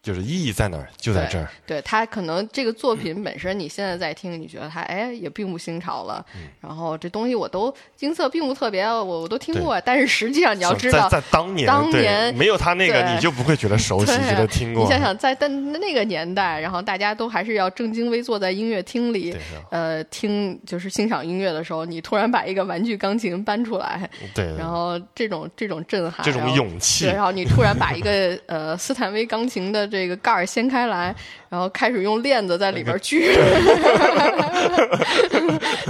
[0.02, 0.88] 就是意义在哪儿？
[0.96, 1.46] 就在这儿。
[1.66, 11.08] 对他可能这个作品本身，你现在在听，你觉得它哎也并不新潮了，嗯然后这东西我都音色并不特别，我我都听过，但是实际上你要知道。
[11.08, 14.84] 在在当年，当年没有他那个，你就不会觉得熟悉， 觉得听过。
[14.84, 19.36] 你想想，在但那个年代，然后大家都还是要正襟危坐在音乐厅里
[19.70, 31.14] 呃，听就是欣赏音乐的时候，你突然把一个玩具钢琴搬出来，对，然后这种这种震撼，这种勇气，然后你突然把一个呃斯坦威钢琴的这个盖儿掀开来，
[31.50, 33.26] 然后开始用链子在里边锯，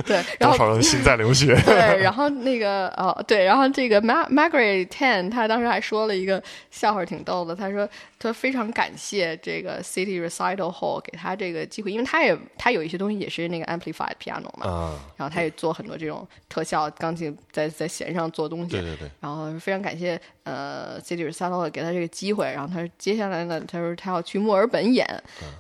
[0.06, 1.54] 对， 然后多少人心在流血。
[1.66, 7.54] 对， 然后那个哦，对，然后这个 Margaret Tan，他当时还说了一个笑话，挺逗的。
[7.54, 7.86] 他说，
[8.18, 18.70] 他非常感谢这个 City Recital Hall 给他这个机会，因为他也他有一些东西也是那个 amplified piano 嘛，啊，然后他也做很多这种特效钢琴在在弦上做东西。
[18.70, 25.06] 对对对，然后非常感谢呃 City Recital 给他这个机会，然后他说接下来呢，他说他要去墨尔本演，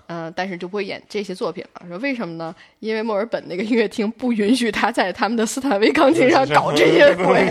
[0.06, 1.86] 嗯、但是就不会演这些作品了。
[1.88, 2.54] 说为什么呢？
[2.78, 7.44] 因为墨尔本那个音乐厅不允许他在他们的斯坦威钢琴上搞这些鬼。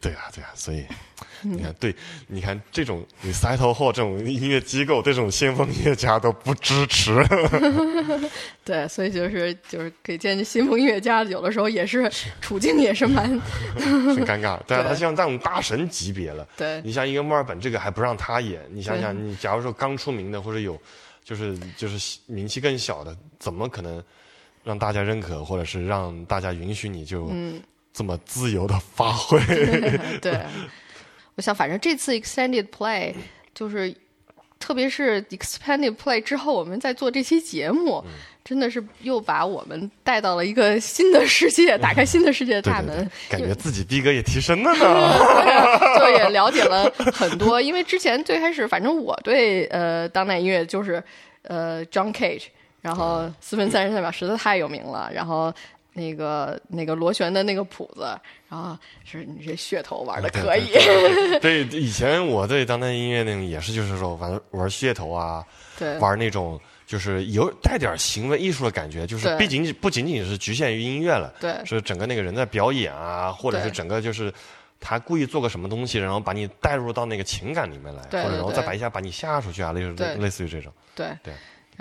[0.00, 0.84] 对啊，对啊，所以
[1.50, 1.94] 你看，对，
[2.28, 7.24] 你看这种 recital hall 这种音乐机构，这种先锋音乐家都不支持。
[8.64, 13.28] 对，所以就是就是可以见这新风音乐家有的时候也是处境也是蛮
[13.76, 14.58] 很尴尬。
[14.66, 20.80] 对啊，他像这种大神级别了，对你像一个墨尔本这个还不让他演，你想想，你假如说刚出名的或者有，
[21.24, 24.02] 就是就是名气更小的，怎么可能
[24.62, 27.60] 让大家认可，或者是让大家允许你就嗯
[27.92, 29.38] 这么自由的发挥？
[30.20, 30.40] 对，
[31.34, 33.14] 我想反正这次 extended play
[33.54, 33.94] 就是，
[34.58, 38.12] 特别是 expanded play 之后，我们在做这期节目，嗯
[38.44, 45.18] 真的是又把我们带到了一个新的世界，打开新的世界的对对大门对，，感觉自己逼格也提升了呢。
[45.98, 47.60] 就也了解了很多。
[47.60, 51.02] 因为之前最开始，反正我对呃当代音乐就是
[51.42, 52.46] 呃 John Cage，
[52.80, 55.54] 然后四分三十三秒实在太有名了，然后。
[55.92, 58.18] 那个那个螺旋的那个谱子，
[58.48, 60.72] 然后是你这噱头玩的可以，
[61.40, 65.44] 对，以前我对当代音乐那种也是，就是说玩玩噱头啊，
[65.78, 74.32] 对玩那种就是有带点行为艺术的感觉，就是对毕竟不仅仅是局限于音乐了，对是整个那个人在表演啊，或者是整个就是。
[74.84, 81.32] 他故意做个什么东西，然后把你带入到那个情感里面来，或者然后对对对再把一下把你吓出去啊，类似类似于这种，对对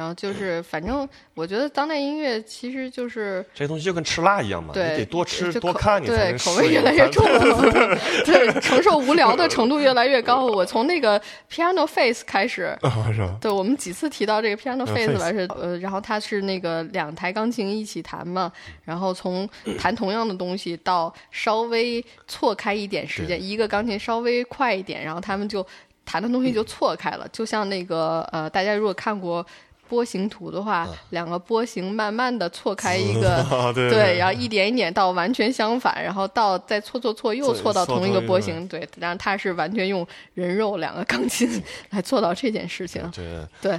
[0.02, 7.24] 然后就是，反正我觉得当代音乐其实就是这东西就跟吃辣一样嘛，对你得多吃就多看，你才对口味越来越才重，
[8.26, 10.44] 对承受无聊的程度越来越高。
[10.44, 11.22] 我从那个
[11.52, 12.76] Piano Face 开始？
[13.40, 18.52] 对我们几次提到这个 Piano 嗯 Face 来是呃，然后它是那个两台钢琴一起弹嘛，
[18.84, 19.48] 然后从
[19.78, 25.64] 弹同样的东西到稍微错开一点时间，一个钢琴稍微快一点，然后他们就
[26.04, 29.46] 弹的东西就错开了，就像那个呃，大家如果看过。
[29.92, 43.78] 波形图的话，两个波形慢慢的错开一个， 啊，对对，然后一点一点到完全相反，然后到再错错错又错到同一个波形，对，然后他是完全用人肉两个钢琴来做到这件事情，这对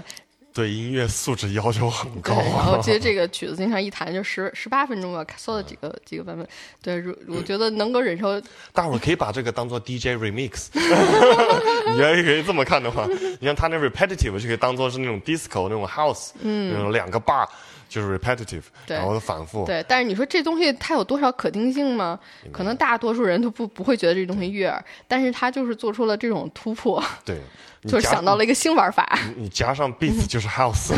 [0.52, 2.64] 对音乐素质要求很高啊。
[2.64, 6.46] 后其实这个曲子经常一弹就十十八分钟吧，搜了几个几个版本，
[6.82, 8.40] 对，如我觉得能够忍受，
[8.72, 10.68] 大伙儿可以把这个当做 DJ remix，
[11.94, 13.06] 你要可以这么看的话，
[13.40, 17.46] 你像他那 repetitive 就可以当做是那种 disco 那种 house，嗯，那种两个 bar
[17.88, 22.18] 就是 repetitive，对然后反复，对，但是你说这东西它有多少可听性吗？
[22.50, 27.42] 可能大多数人都不不会觉得这东西悦耳，但是他就是做出了这种突破，对，你
[27.82, 30.92] 就是想到了一个新玩法，你加上 beats 就是 house，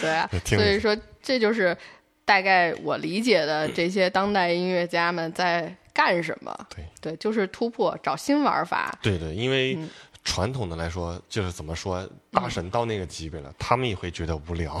[0.00, 1.76] 对啊，所以说这就是
[2.24, 6.54] 大概我理解的这些当代音乐家们在干什么。
[6.74, 8.96] 对对，就是突破，找新玩法。
[9.02, 9.88] 对对，因为嗯
[10.24, 14.74] 传统的来说，就是怎么说，大神到那个级别了，他们也会觉得无聊，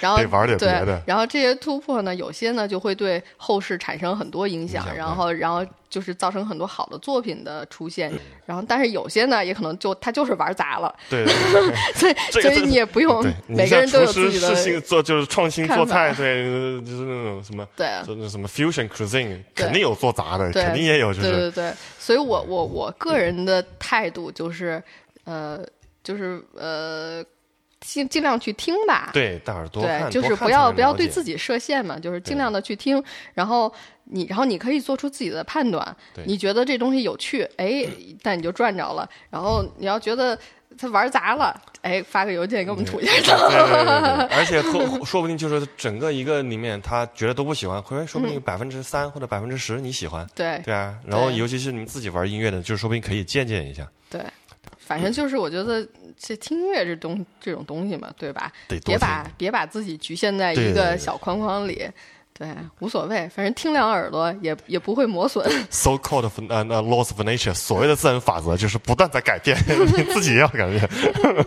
[0.00, 8.12] 然后 得玩点对别的，然后这些突破呢，有些呢就会对后世产生很多影响，影响然后然后就是造成很多好的作品的出现。
[8.44, 24.82] 然后，但是有些呢，也可能就他就是玩砸了，对对 对对所以这个所以你也不用每个人都有自己的新做就是创新做菜，对，呃就是那种什么，对就是什么 fusion cuisine，肯定有做砸的，肯定也有，就是对对对，所以我我我个人的态度就是，
[25.24, 25.60] 呃，
[26.02, 27.24] 就是呃，
[27.86, 29.10] 尽尽量去听吧。
[29.12, 33.72] 对，大耳朵对，就是不要不要对自己设限嘛，就是尽量的去听，然后
[34.04, 36.24] 你然后你可以做出自己的判断对。
[36.26, 37.86] 你觉得这东西有趣，哎，
[38.22, 39.08] 但你就赚着了。
[39.30, 40.36] 然后你要觉得
[40.76, 43.48] 他玩砸了，哎，发个邮件给我们吐一下槽。
[43.48, 50.98] 对对对对， 而且说说不定就是整个一个里面，他觉得都不喜欢，或者说不定百分之三或者百分之十你喜欢，对对啊。
[51.06, 54.20] 然后尤其是你们自己玩音乐的，就是说不定可以借鉴一下，对，
[54.76, 55.86] 反正就是我觉得
[56.18, 58.52] 这听音乐这东这种东西嘛，对吧？
[58.68, 61.74] 得别把别把自己局限在一个小框框里。
[61.74, 61.92] 对，
[62.80, 65.44] 无所谓，反正听两耳朵也也不会磨损。
[65.70, 69.56] so called 呃 laws of nature，所谓的自然法则就是不断在改变，
[69.96, 70.88] 你自己也要改变。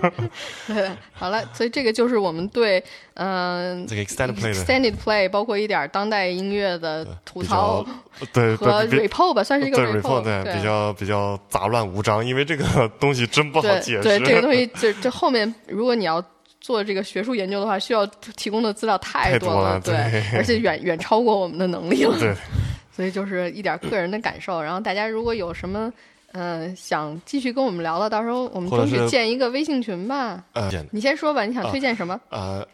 [0.67, 2.83] 对，好了，所以这个就是我们对
[3.15, 7.85] 嗯、这个 extended play extended play，包括一点当代音乐的吐槽
[8.31, 14.03] 对和 report 吧，算是一个 report，report 对比较比较杂乱无章，因为这个东西真不好对解释。
[14.03, 16.23] 对，这个东西 就这后面，如果你要
[16.61, 19.95] 做这个学术研究的话，需要提供的资料太太多了，了对
[20.33, 22.17] 而且远远超过我们的能力了。
[22.19, 22.35] 对，
[22.95, 24.61] 所以就是一点个人的感受。
[24.61, 25.91] 然后大家如果有什么
[26.31, 30.43] 呃想继续跟我们聊的，到时候我们或者是争取建一个微信群吧。
[30.53, 32.19] 呃你先说吧，你想啊推荐什么？
[32.29, 32.65] 呃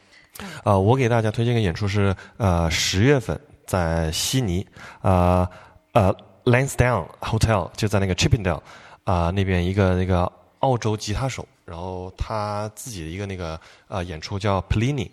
[0.63, 4.65] 呃，我给大家推荐个演出是呃十月份在悉尼
[5.01, 5.47] 呃
[5.93, 6.13] 呃
[6.43, 8.59] Lansdowne Hotel 就在那个 Chippendale
[9.05, 10.29] 啊、那边一个那个
[10.59, 15.09] 澳洲吉他手，然后他自己的一个那个呃演出叫 Plini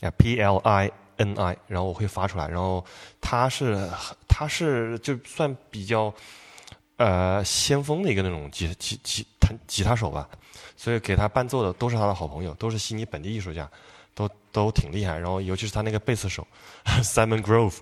[0.00, 2.84] 啊 P L I N I，然后我会发出来，然后
[3.20, 3.88] 他是
[4.28, 6.12] 他是就算比较
[6.96, 10.28] 呃先锋的一个那种吉吉吉弹吉他手吧，
[10.76, 13.70] 所以给他伴奏的都是他的好朋友，都是悉尼本地艺术家，
[14.14, 15.16] 都都挺厉害。
[15.16, 16.46] 然后尤其是他那个贝斯手
[17.04, 17.76] Simon Grove，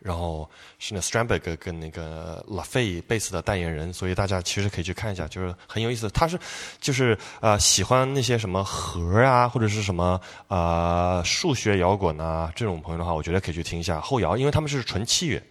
[0.00, 0.48] 然后
[0.78, 6.08] 是那 Stramberg 跟那个 LaFay 贝斯的代言人，所以大家其实可以去看一下，就是很有意思。
[6.10, 6.38] 他是
[6.80, 15.42] 就是呃喜欢那些什么核啊，或者是什么呃数学摇滚啊这种朋友的话，我觉得可以去听一下后摇，因为他们是纯器乐。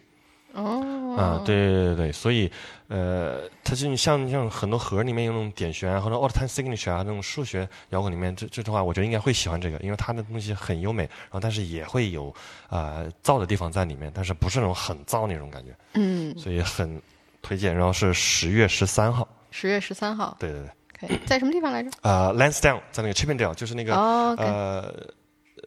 [0.54, 2.52] 哦，啊，对对对对，所以
[2.88, 12.34] 呃，它就像像很多盒里面有那种点旋啊，或者 all time signature 啊，那种数学摇滚里面，这这种话，我觉得应该会喜欢这个，因为它的东西很优美，然后但是也会有
[12.70, 17.00] 呃燥的地方在里面，但是不是那种很燥那种感觉，嗯，所以很
[17.42, 17.76] 推荐。
[17.76, 20.70] 然后是十月十三号，十月十三号，对对对，
[21.08, 21.20] 可以。
[21.26, 21.92] 在什么地方来着？
[22.02, 24.92] 呃，Lansdowne 在那个 Chippendale，就是那个、呃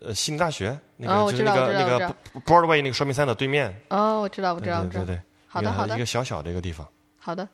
[0.04, 5.04] 呃悉尼大学那个、就是那个 Broadway 那个双明山的对面，哦，我知道，我知道，我知道。
[5.04, 6.86] 对对对好的好的一个小小的一个地方。
[7.18, 7.46] 好的，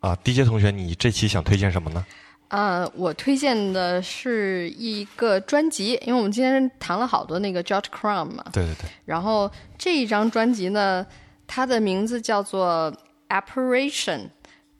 [0.00, 2.04] 啊，DJ 同学，你这期想推荐什么呢？
[2.48, 11.04] 呃，我推荐的是一个专辑，因为我们今天谈了好多那个 George Crumb 嘛，对对对，然后这一张专辑呢，
[11.48, 12.94] 它的名字叫做
[13.28, 14.28] Apparition，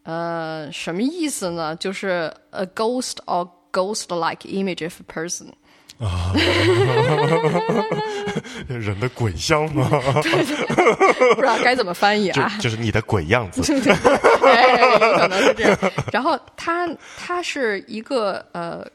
[0.04, 1.74] 呃，什么意思呢？
[1.74, 5.48] 就是 a ghost or ghost-like image of a person。
[8.68, 9.88] 人的鬼相吗？
[11.34, 12.52] 不知道该怎么翻译啊？
[12.60, 13.62] 就是你的鬼样子。
[14.44, 15.78] 哎，有可能是这样。
[16.12, 18.86] 然后他他是一个呃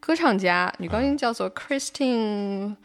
[0.00, 2.76] 歌唱家，女高音叫做 Christine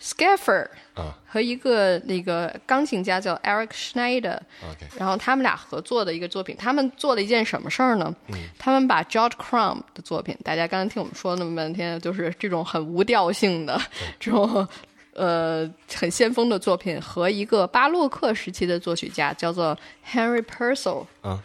[0.00, 4.38] Scaffer，啊和一个那个钢琴家叫 Eric Schneider。
[4.96, 8.14] 然后他们俩合作的一个作品，他们做了一件什么事儿呢？
[8.58, 13.80] 他们把 George Crumb 的作品，大家刚刚听我们说那么半天，就是这种很无调性的
[14.20, 14.66] 这种
[15.14, 19.76] 呃很先锋的作品，和一个巴洛克时期的作曲家叫做
[20.06, 21.40] Henry Purcell，嗯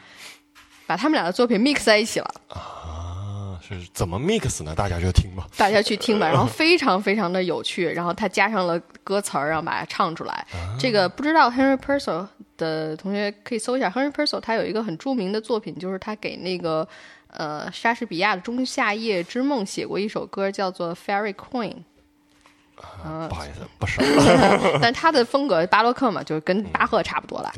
[0.86, 2.30] 把他们俩的作品 mix 在一起了。
[2.50, 3.01] 啊，
[3.62, 4.74] 是怎么 mix 呢？
[4.76, 5.48] 大家就听吧。
[5.58, 10.46] 大家去听吧， 然后非常非常的有趣，然后他加上了歌词儿，然后把它唱出来。
[10.80, 16.88] 这个不知道 Henry Purcell 的同学可以搜一下，Henry Purcell 他有一个很著名的作品，就是他给那个
[17.28, 21.74] 呃莎士比亚的《仲夏夜之梦》写过一首歌，叫做《Fairy Queen》，
[23.04, 24.02] 啊不好意思，不熟，
[24.82, 27.52] 但他的风格巴洛克嘛，就是跟巴赫差不多了。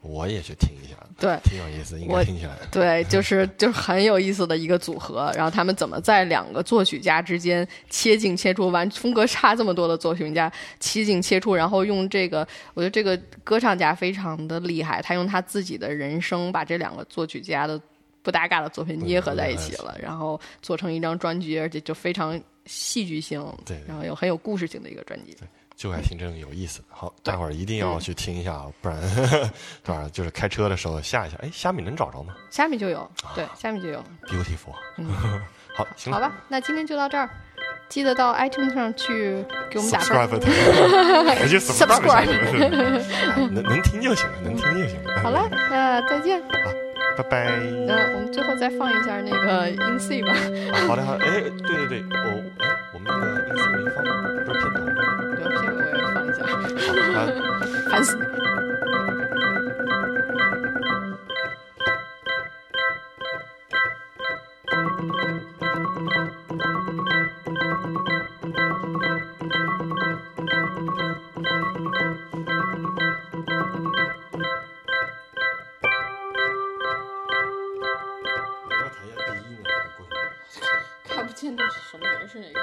[0.00, 2.58] 我也去听一下，对挺有意思，应该听起来。
[2.70, 5.32] 对，就是 就是很有意思的一个组合。
[5.34, 17.80] 然后他们怎么在两个作曲家之间切进切出，完风格差这么多的作曲家切进切出，然后用这个，我觉得这个歌唱家非常的厉害，他用他自己的人生把这两个作曲家的
[18.20, 25.36] 不搭嘎的作品捏合在一起了，然后做成一张专辑，而且就非常戏剧性，对对然后又很有故事性的一个专辑。
[25.82, 26.84] 就爱听这种有意思的。
[26.90, 29.00] 好，待会儿一定要去听一下啊，不然
[29.82, 30.08] 对吧？
[30.12, 31.36] 就是开车的时候下一下。
[31.42, 33.98] 哎，虾米能找着吗虾米就有，对，虾米就有。
[34.28, 34.76] ？Beautiful。
[35.74, 36.20] 好，行了。
[36.20, 37.28] 好吧，那今天就到这儿，
[37.88, 40.38] 记得到 iTunes 上去给我们打分。
[41.58, 42.28] subscribe，
[43.50, 45.20] 能能听就行了，能听就行了。
[45.20, 46.40] 好了，那再见。
[47.16, 47.58] 拜拜。
[47.88, 50.30] 那我们最后再放一下那个音 C 吧，
[50.72, 51.24] 啊好的，好的。
[51.24, 52.30] 哎，对对对，我
[52.60, 54.04] 哎，我们那个 In C 没放，
[54.46, 55.31] 不是片头吗？
[55.42, 56.38] 对，片尾我也放一下，
[57.90, 58.16] 烦死。
[81.04, 82.60] 看不见的是什么人是哪个？